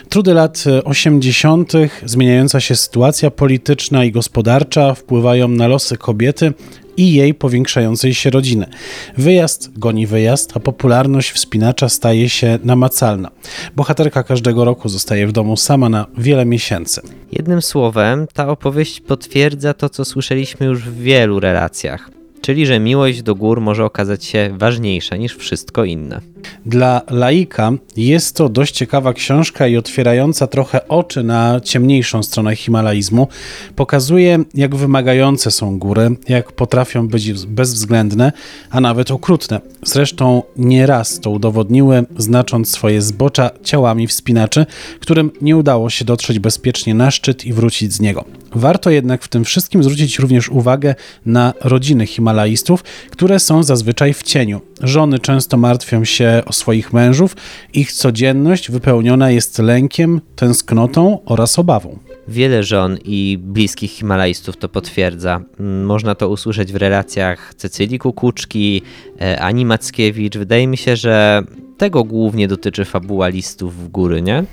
Trudy 0.09 0.33
lat 0.33 0.63
80., 0.83 1.73
zmieniająca 2.05 2.59
się 2.59 2.75
sytuacja 2.75 3.31
polityczna 3.31 4.05
i 4.05 4.11
gospodarcza 4.11 4.93
wpływają 4.93 5.47
na 5.47 5.67
losy 5.67 5.97
kobiety, 5.97 6.53
i 6.97 7.13
jej 7.13 7.33
powiększającej 7.33 8.13
się 8.13 8.29
rodziny. 8.29 8.65
Wyjazd 9.17 9.79
goni 9.79 10.07
wyjazd, 10.07 10.51
a 10.57 10.59
popularność 10.59 11.31
wspinacza 11.31 11.89
staje 11.89 12.29
się 12.29 12.59
namacalna. 12.63 13.31
Bohaterka 13.75 14.23
każdego 14.23 14.65
roku 14.65 14.89
zostaje 14.89 15.27
w 15.27 15.31
domu 15.31 15.57
sama 15.57 15.89
na 15.89 16.05
wiele 16.17 16.45
miesięcy. 16.45 17.01
Jednym 17.31 17.61
słowem, 17.61 18.27
ta 18.33 18.49
opowieść 18.49 18.99
potwierdza 18.99 19.73
to, 19.73 19.89
co 19.89 20.05
słyszeliśmy 20.05 20.65
już 20.65 20.83
w 20.83 20.97
wielu 20.97 21.39
relacjach 21.39 22.16
czyli 22.47 22.65
że 22.65 22.79
miłość 22.79 23.21
do 23.21 23.35
gór 23.35 23.61
może 23.61 23.85
okazać 23.85 24.25
się 24.25 24.49
ważniejsza 24.57 25.15
niż 25.15 25.35
wszystko 25.35 25.83
inne. 25.83 26.21
Dla 26.65 27.01
laika 27.09 27.71
jest 27.97 28.35
to 28.35 28.49
dość 28.49 28.75
ciekawa 28.75 29.13
książka 29.13 29.67
i 29.67 29.77
otwierająca 29.77 30.47
trochę 30.47 30.87
oczy 30.87 31.23
na 31.23 31.61
ciemniejszą 31.63 32.23
stronę 32.23 32.55
himalaizmu. 32.55 33.27
Pokazuje, 33.75 34.39
jak 34.53 34.75
wymagające 34.75 35.51
są 35.51 35.79
góry, 35.79 36.15
jak 36.29 36.51
potrafią 36.51 37.07
być 37.07 37.45
bezwzględne, 37.45 38.31
a 38.69 38.81
nawet 38.81 39.11
okrutne. 39.11 39.61
Zresztą 39.85 40.43
nieraz 40.57 41.19
to 41.19 41.29
udowodniły, 41.29 42.05
znacząc 42.17 42.71
swoje 42.71 43.01
zbocza 43.01 43.49
ciałami 43.63 44.07
wspinaczy, 44.07 44.65
którym 44.99 45.31
nie 45.41 45.57
udało 45.57 45.89
się 45.89 46.05
dotrzeć 46.05 46.39
bezpiecznie 46.39 46.93
na 46.93 47.11
szczyt 47.11 47.45
i 47.45 47.53
wrócić 47.53 47.93
z 47.93 47.99
niego. 47.99 48.25
Warto 48.55 48.89
jednak 48.89 49.23
w 49.23 49.27
tym 49.27 49.45
wszystkim 49.45 49.83
zwrócić 49.83 50.19
również 50.19 50.49
uwagę 50.49 50.95
na 51.25 51.53
rodziny 51.61 52.05
Himalajstów, 52.05 52.83
które 53.09 53.39
są 53.39 53.63
zazwyczaj 53.63 54.13
w 54.13 54.23
cieniu. 54.23 54.61
Żony 54.81 55.19
często 55.19 55.57
martwią 55.57 56.05
się 56.05 56.41
o 56.45 56.53
swoich 56.53 56.93
mężów, 56.93 57.35
ich 57.73 57.91
codzienność 57.91 58.71
wypełniona 58.71 59.31
jest 59.31 59.59
lękiem, 59.59 60.21
tęsknotą 60.35 61.19
oraz 61.25 61.59
obawą. 61.59 61.99
Wiele 62.27 62.63
żon 62.63 62.97
i 63.05 63.37
bliskich 63.41 63.91
Himalajstów 63.91 64.57
to 64.57 64.69
potwierdza. 64.69 65.41
Można 65.83 66.15
to 66.15 66.29
usłyszeć 66.29 66.73
w 66.73 66.75
relacjach 66.75 67.53
Cecylii 67.55 67.99
Kukuczki, 67.99 68.81
e, 69.21 69.41
Ani 69.41 69.65
Mackiewicz. 69.65 70.37
Wydaje 70.37 70.67
mi 70.67 70.77
się, 70.77 70.95
że 70.95 71.43
tego 71.77 72.03
głównie 72.03 72.47
dotyczy 72.47 72.85
fabuła 72.85 73.27
listów 73.27 73.75
w 73.75 73.87
góry, 73.87 74.21
nie? 74.21 74.43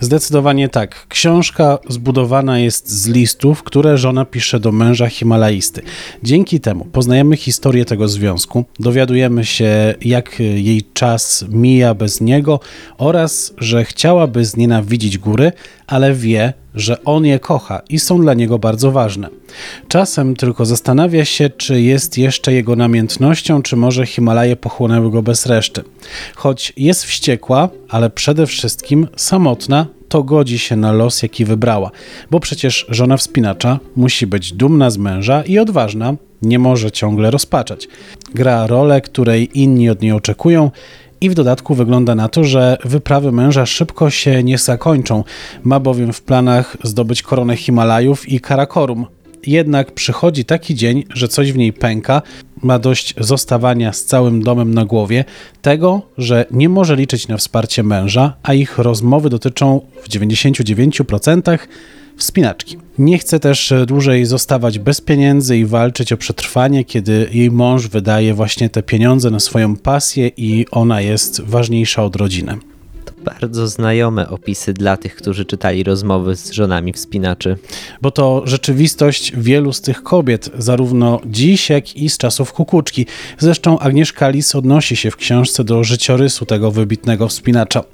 Zdecydowanie 0.00 0.68
tak. 0.68 1.06
Książka 1.08 1.78
zbudowana 1.88 2.58
jest 2.58 2.90
z 2.90 3.08
listów, 3.08 3.62
które 3.62 3.98
żona 3.98 4.24
pisze 4.24 4.60
do 4.60 4.72
męża 4.72 5.08
Himalaisty. 5.08 5.82
Dzięki 6.22 6.60
temu 6.60 6.84
poznajemy 6.84 7.36
historię 7.36 7.84
tego 7.84 8.08
związku, 8.08 8.64
dowiadujemy 8.80 9.44
się, 9.44 9.94
jak 10.00 10.40
jej 10.40 10.82
czas 10.94 11.44
mija 11.48 11.94
bez 11.94 12.20
niego 12.20 12.60
oraz, 12.98 13.54
że 13.58 13.84
chciałaby 13.84 14.44
znienawidzić 14.44 15.18
góry, 15.18 15.52
ale 15.86 16.14
wie, 16.14 16.52
że 16.74 17.04
on 17.04 17.26
je 17.26 17.38
kocha 17.38 17.80
i 17.88 17.98
są 17.98 18.20
dla 18.20 18.34
niego 18.34 18.58
bardzo 18.58 18.92
ważne. 18.92 19.28
Czasem 19.88 20.36
tylko 20.36 20.66
zastanawia 20.66 21.24
się, 21.24 21.50
czy 21.50 21.82
jest 21.82 22.18
jeszcze 22.18 22.52
jego 22.52 22.76
namiętnością, 22.76 23.62
czy 23.62 23.76
może 23.76 24.06
Himalaje 24.06 24.56
pochłonęły 24.56 25.10
go 25.10 25.22
bez 25.22 25.46
reszty. 25.46 25.82
Choć 26.34 26.72
jest 26.76 27.04
wściekła, 27.04 27.68
ale 27.88 28.10
przede 28.10 28.46
wszystkim 28.46 29.08
samotna, 29.16 29.86
to 30.08 30.22
godzi 30.22 30.58
się 30.58 30.76
na 30.76 30.92
los, 30.92 31.22
jaki 31.22 31.44
wybrała, 31.44 31.90
bo 32.30 32.40
przecież 32.40 32.86
żona 32.88 33.16
wspinacza 33.16 33.80
musi 33.96 34.26
być 34.26 34.52
dumna 34.52 34.90
z 34.90 34.98
męża 34.98 35.42
i 35.42 35.58
odważna, 35.58 36.14
nie 36.42 36.58
może 36.58 36.90
ciągle 36.90 37.30
rozpaczać. 37.30 37.88
Gra 38.34 38.66
rolę, 38.66 39.00
której 39.00 39.60
inni 39.60 39.90
od 39.90 40.02
niej 40.02 40.12
oczekują 40.12 40.70
i 41.22 41.30
w 41.30 41.34
dodatku 41.34 41.74
wygląda 41.74 42.14
na 42.14 42.28
to, 42.28 42.44
że 42.44 42.78
wyprawy 42.84 43.32
męża 43.32 43.66
szybko 43.66 44.10
się 44.10 44.42
nie 44.42 44.58
zakończą. 44.58 45.24
Ma 45.62 45.80
bowiem 45.80 46.12
w 46.12 46.22
planach 46.22 46.76
zdobyć 46.82 47.22
koronę 47.22 47.56
Himalajów 47.56 48.28
i 48.28 48.40
Karakorum. 48.40 49.06
Jednak 49.46 49.92
przychodzi 49.92 50.44
taki 50.44 50.74
dzień, 50.74 51.04
że 51.14 51.28
coś 51.28 51.52
w 51.52 51.56
niej 51.56 51.72
pęka, 51.72 52.22
ma 52.62 52.78
dość 52.78 53.14
zostawania 53.18 53.92
z 53.92 54.04
całym 54.04 54.42
domem 54.42 54.74
na 54.74 54.84
głowie, 54.84 55.24
tego, 55.62 56.02
że 56.18 56.46
nie 56.50 56.68
może 56.68 56.96
liczyć 56.96 57.28
na 57.28 57.36
wsparcie 57.36 57.82
męża, 57.82 58.36
a 58.42 58.54
ich 58.54 58.78
rozmowy 58.78 59.30
dotyczą 59.30 59.80
w 60.02 60.08
99% 60.08 61.58
wspinaczki. 62.22 62.78
Nie 62.98 63.18
chce 63.18 63.40
też 63.40 63.74
dłużej 63.86 64.24
zostawać 64.24 64.78
bez 64.78 65.00
pieniędzy 65.00 65.58
i 65.58 65.66
walczyć 65.66 66.12
o 66.12 66.16
przetrwanie, 66.16 66.84
kiedy 66.84 67.28
jej 67.32 67.50
mąż 67.50 67.88
wydaje 67.88 68.34
właśnie 68.34 68.70
te 68.70 68.82
pieniądze 68.82 69.30
na 69.30 69.40
swoją 69.40 69.76
pasję 69.76 70.30
i 70.36 70.66
ona 70.70 71.00
jest 71.00 71.40
ważniejsza 71.40 72.04
od 72.04 72.16
rodziny. 72.16 72.58
Bardzo 73.24 73.68
znajome 73.68 74.28
opisy 74.28 74.72
dla 74.72 74.96
tych, 74.96 75.16
którzy 75.16 75.44
czytali 75.44 75.82
rozmowy 75.82 76.36
z 76.36 76.52
żonami 76.52 76.92
wspinaczy. 76.92 77.56
Bo 78.02 78.10
to 78.10 78.42
rzeczywistość 78.44 79.32
wielu 79.36 79.72
z 79.72 79.80
tych 79.80 80.02
kobiet, 80.02 80.50
zarówno 80.58 81.20
dziś, 81.26 81.70
jak 81.70 81.96
i 81.96 82.10
z 82.10 82.18
czasów 82.18 82.52
kukuczki. 82.52 83.06
Zresztą 83.38 83.78
Agnieszka 83.78 84.28
Lis 84.28 84.54
odnosi 84.54 84.96
się 84.96 85.10
w 85.10 85.16
książce 85.16 85.64
do 85.64 85.84
życiorysu 85.84 86.46
tego 86.46 86.70
wybitnego 86.70 87.28
wspinacza. 87.28 87.84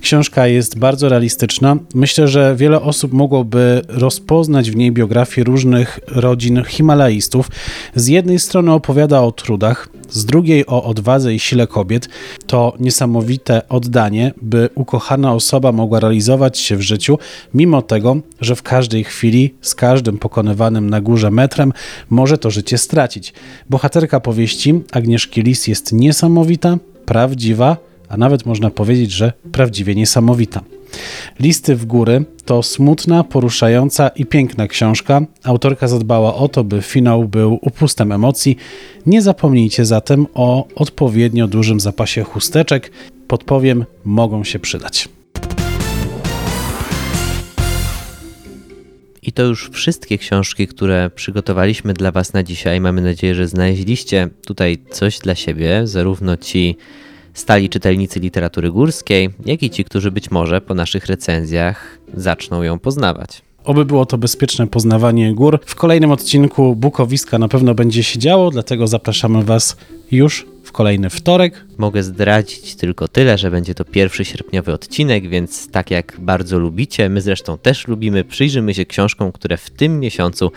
Książka 0.00 0.46
jest 0.46 0.78
bardzo 0.78 1.08
realistyczna. 1.08 1.76
Myślę, 1.94 2.28
że 2.28 2.54
wiele 2.56 2.82
osób 2.82 3.12
mogłoby 3.12 3.82
rozpoznać 3.88 4.70
w 4.70 4.76
niej 4.76 4.92
biografię 4.92 5.44
różnych 5.44 6.00
rodzin 6.06 6.64
himalaistów. 6.64 7.48
Z 7.94 8.08
jednej 8.08 8.38
strony 8.38 8.72
opowiada 8.72 9.20
o 9.20 9.32
trudach, 9.32 9.88
z 10.10 10.24
drugiej 10.24 10.66
o 10.66 10.84
odwadze 10.84 11.34
i 11.34 11.38
sile 11.38 11.66
kobiet. 11.66 12.08
To 12.46 12.74
niesamowite 12.80 13.68
oddanie, 13.68 14.32
by 14.42 14.69
ukochana 14.74 15.34
osoba 15.34 15.72
mogła 15.72 16.00
realizować 16.00 16.58
się 16.58 16.76
w 16.76 16.82
życiu, 16.82 17.18
mimo 17.54 17.82
tego, 17.82 18.16
że 18.40 18.56
w 18.56 18.62
każdej 18.62 19.04
chwili, 19.04 19.54
z 19.60 19.74
każdym 19.74 20.18
pokonywanym 20.18 20.90
na 20.90 21.00
górze 21.00 21.30
metrem, 21.30 21.72
może 22.10 22.38
to 22.38 22.50
życie 22.50 22.78
stracić. 22.78 23.32
Bohaterka 23.70 24.20
powieści 24.20 24.80
Agnieszki 24.92 25.42
Lis 25.42 25.66
jest 25.66 25.92
niesamowita, 25.92 26.78
prawdziwa, 27.06 27.76
a 28.08 28.16
nawet 28.16 28.46
można 28.46 28.70
powiedzieć, 28.70 29.10
że 29.10 29.32
prawdziwie 29.52 29.94
niesamowita. 29.94 30.60
Listy 31.40 31.76
w 31.76 31.86
góry 31.86 32.24
to 32.44 32.62
smutna, 32.62 33.24
poruszająca 33.24 34.08
i 34.08 34.26
piękna 34.26 34.68
książka. 34.68 35.20
Autorka 35.44 35.88
zadbała 35.88 36.34
o 36.34 36.48
to, 36.48 36.64
by 36.64 36.82
finał 36.82 37.28
był 37.28 37.58
upustem 37.62 38.12
emocji. 38.12 38.56
Nie 39.06 39.22
zapomnijcie 39.22 39.84
zatem 39.84 40.26
o 40.34 40.68
odpowiednio 40.74 41.46
dużym 41.46 41.80
zapasie 41.80 42.22
chusteczek. 42.22 42.90
Podpowiem, 43.26 43.84
mogą 44.04 44.44
się 44.44 44.58
przydać. 44.58 45.08
I 49.22 49.32
to 49.32 49.42
już 49.42 49.70
wszystkie 49.70 50.18
książki, 50.18 50.66
które 50.66 51.10
przygotowaliśmy 51.10 51.94
dla 51.94 52.12
Was 52.12 52.32
na 52.32 52.42
dzisiaj. 52.42 52.80
Mamy 52.80 53.02
nadzieję, 53.02 53.34
że 53.34 53.48
znaleźliście 53.48 54.28
tutaj 54.46 54.78
coś 54.90 55.18
dla 55.18 55.34
siebie, 55.34 55.86
zarówno 55.86 56.36
ci 56.36 56.76
stali 57.34 57.68
czytelnicy 57.68 58.20
literatury 58.20 58.70
górskiej, 58.70 59.30
jak 59.46 59.62
i 59.62 59.70
ci, 59.70 59.84
którzy 59.84 60.10
być 60.10 60.30
może 60.30 60.60
po 60.60 60.74
naszych 60.74 61.06
recenzjach 61.06 61.98
zaczną 62.14 62.62
ją 62.62 62.78
poznawać. 62.78 63.42
Oby 63.64 63.84
było 63.84 64.06
to 64.06 64.18
bezpieczne 64.18 64.66
poznawanie 64.66 65.34
gór. 65.34 65.60
W 65.66 65.74
kolejnym 65.74 66.10
odcinku 66.10 66.76
Bukowiska 66.76 67.38
na 67.38 67.48
pewno 67.48 67.74
będzie 67.74 68.02
się 68.02 68.18
działo, 68.18 68.50
dlatego 68.50 68.86
zapraszamy 68.86 69.44
Was 69.44 69.76
już 70.10 70.46
w 70.64 70.72
kolejny 70.72 71.10
wtorek. 71.10 71.64
Mogę 71.78 72.02
zdradzić 72.02 72.74
tylko 72.74 73.08
tyle, 73.08 73.38
że 73.38 73.50
będzie 73.50 73.74
to 73.74 73.84
pierwszy 73.84 74.24
sierpniowy 74.24 74.72
odcinek, 74.72 75.28
więc 75.28 75.70
tak 75.70 75.90
jak 75.90 76.16
bardzo 76.20 76.58
lubicie, 76.58 77.08
my 77.08 77.20
zresztą 77.20 77.58
też 77.58 77.88
lubimy, 77.88 78.24
przyjrzymy 78.24 78.74
się 78.74 78.86
książkom, 78.86 79.32
które 79.32 79.56
w 79.56 79.70
tym 79.70 80.00
miesiącu 80.00 80.52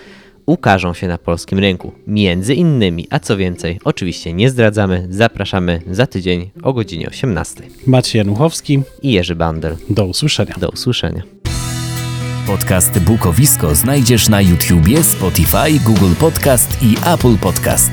ukażą 0.45 0.93
się 0.93 1.07
na 1.07 1.17
polskim 1.17 1.59
rynku. 1.59 1.91
Między 2.07 2.53
innymi, 2.53 3.07
a 3.09 3.19
co 3.19 3.37
więcej, 3.37 3.79
oczywiście 3.83 4.33
nie 4.33 4.49
zdradzamy, 4.49 5.07
zapraszamy 5.09 5.81
za 5.91 6.07
tydzień 6.07 6.49
o 6.63 6.73
godzinie 6.73 7.07
18. 7.09 7.63
Maciej 7.87 8.19
Januchowski. 8.19 8.81
I 9.01 9.11
Jerzy 9.11 9.35
Bander. 9.35 9.75
Do 9.89 10.05
usłyszenia. 10.05 10.55
Do 10.59 10.69
usłyszenia. 10.69 11.23
Podcast 12.47 12.99
Bukowisko 12.99 13.75
znajdziesz 13.75 14.29
na 14.29 14.41
YouTubie, 14.41 15.03
Spotify, 15.03 15.79
Google 15.85 16.13
Podcast 16.19 16.83
i 16.83 16.95
Apple 17.13 17.37
Podcast. 17.37 17.91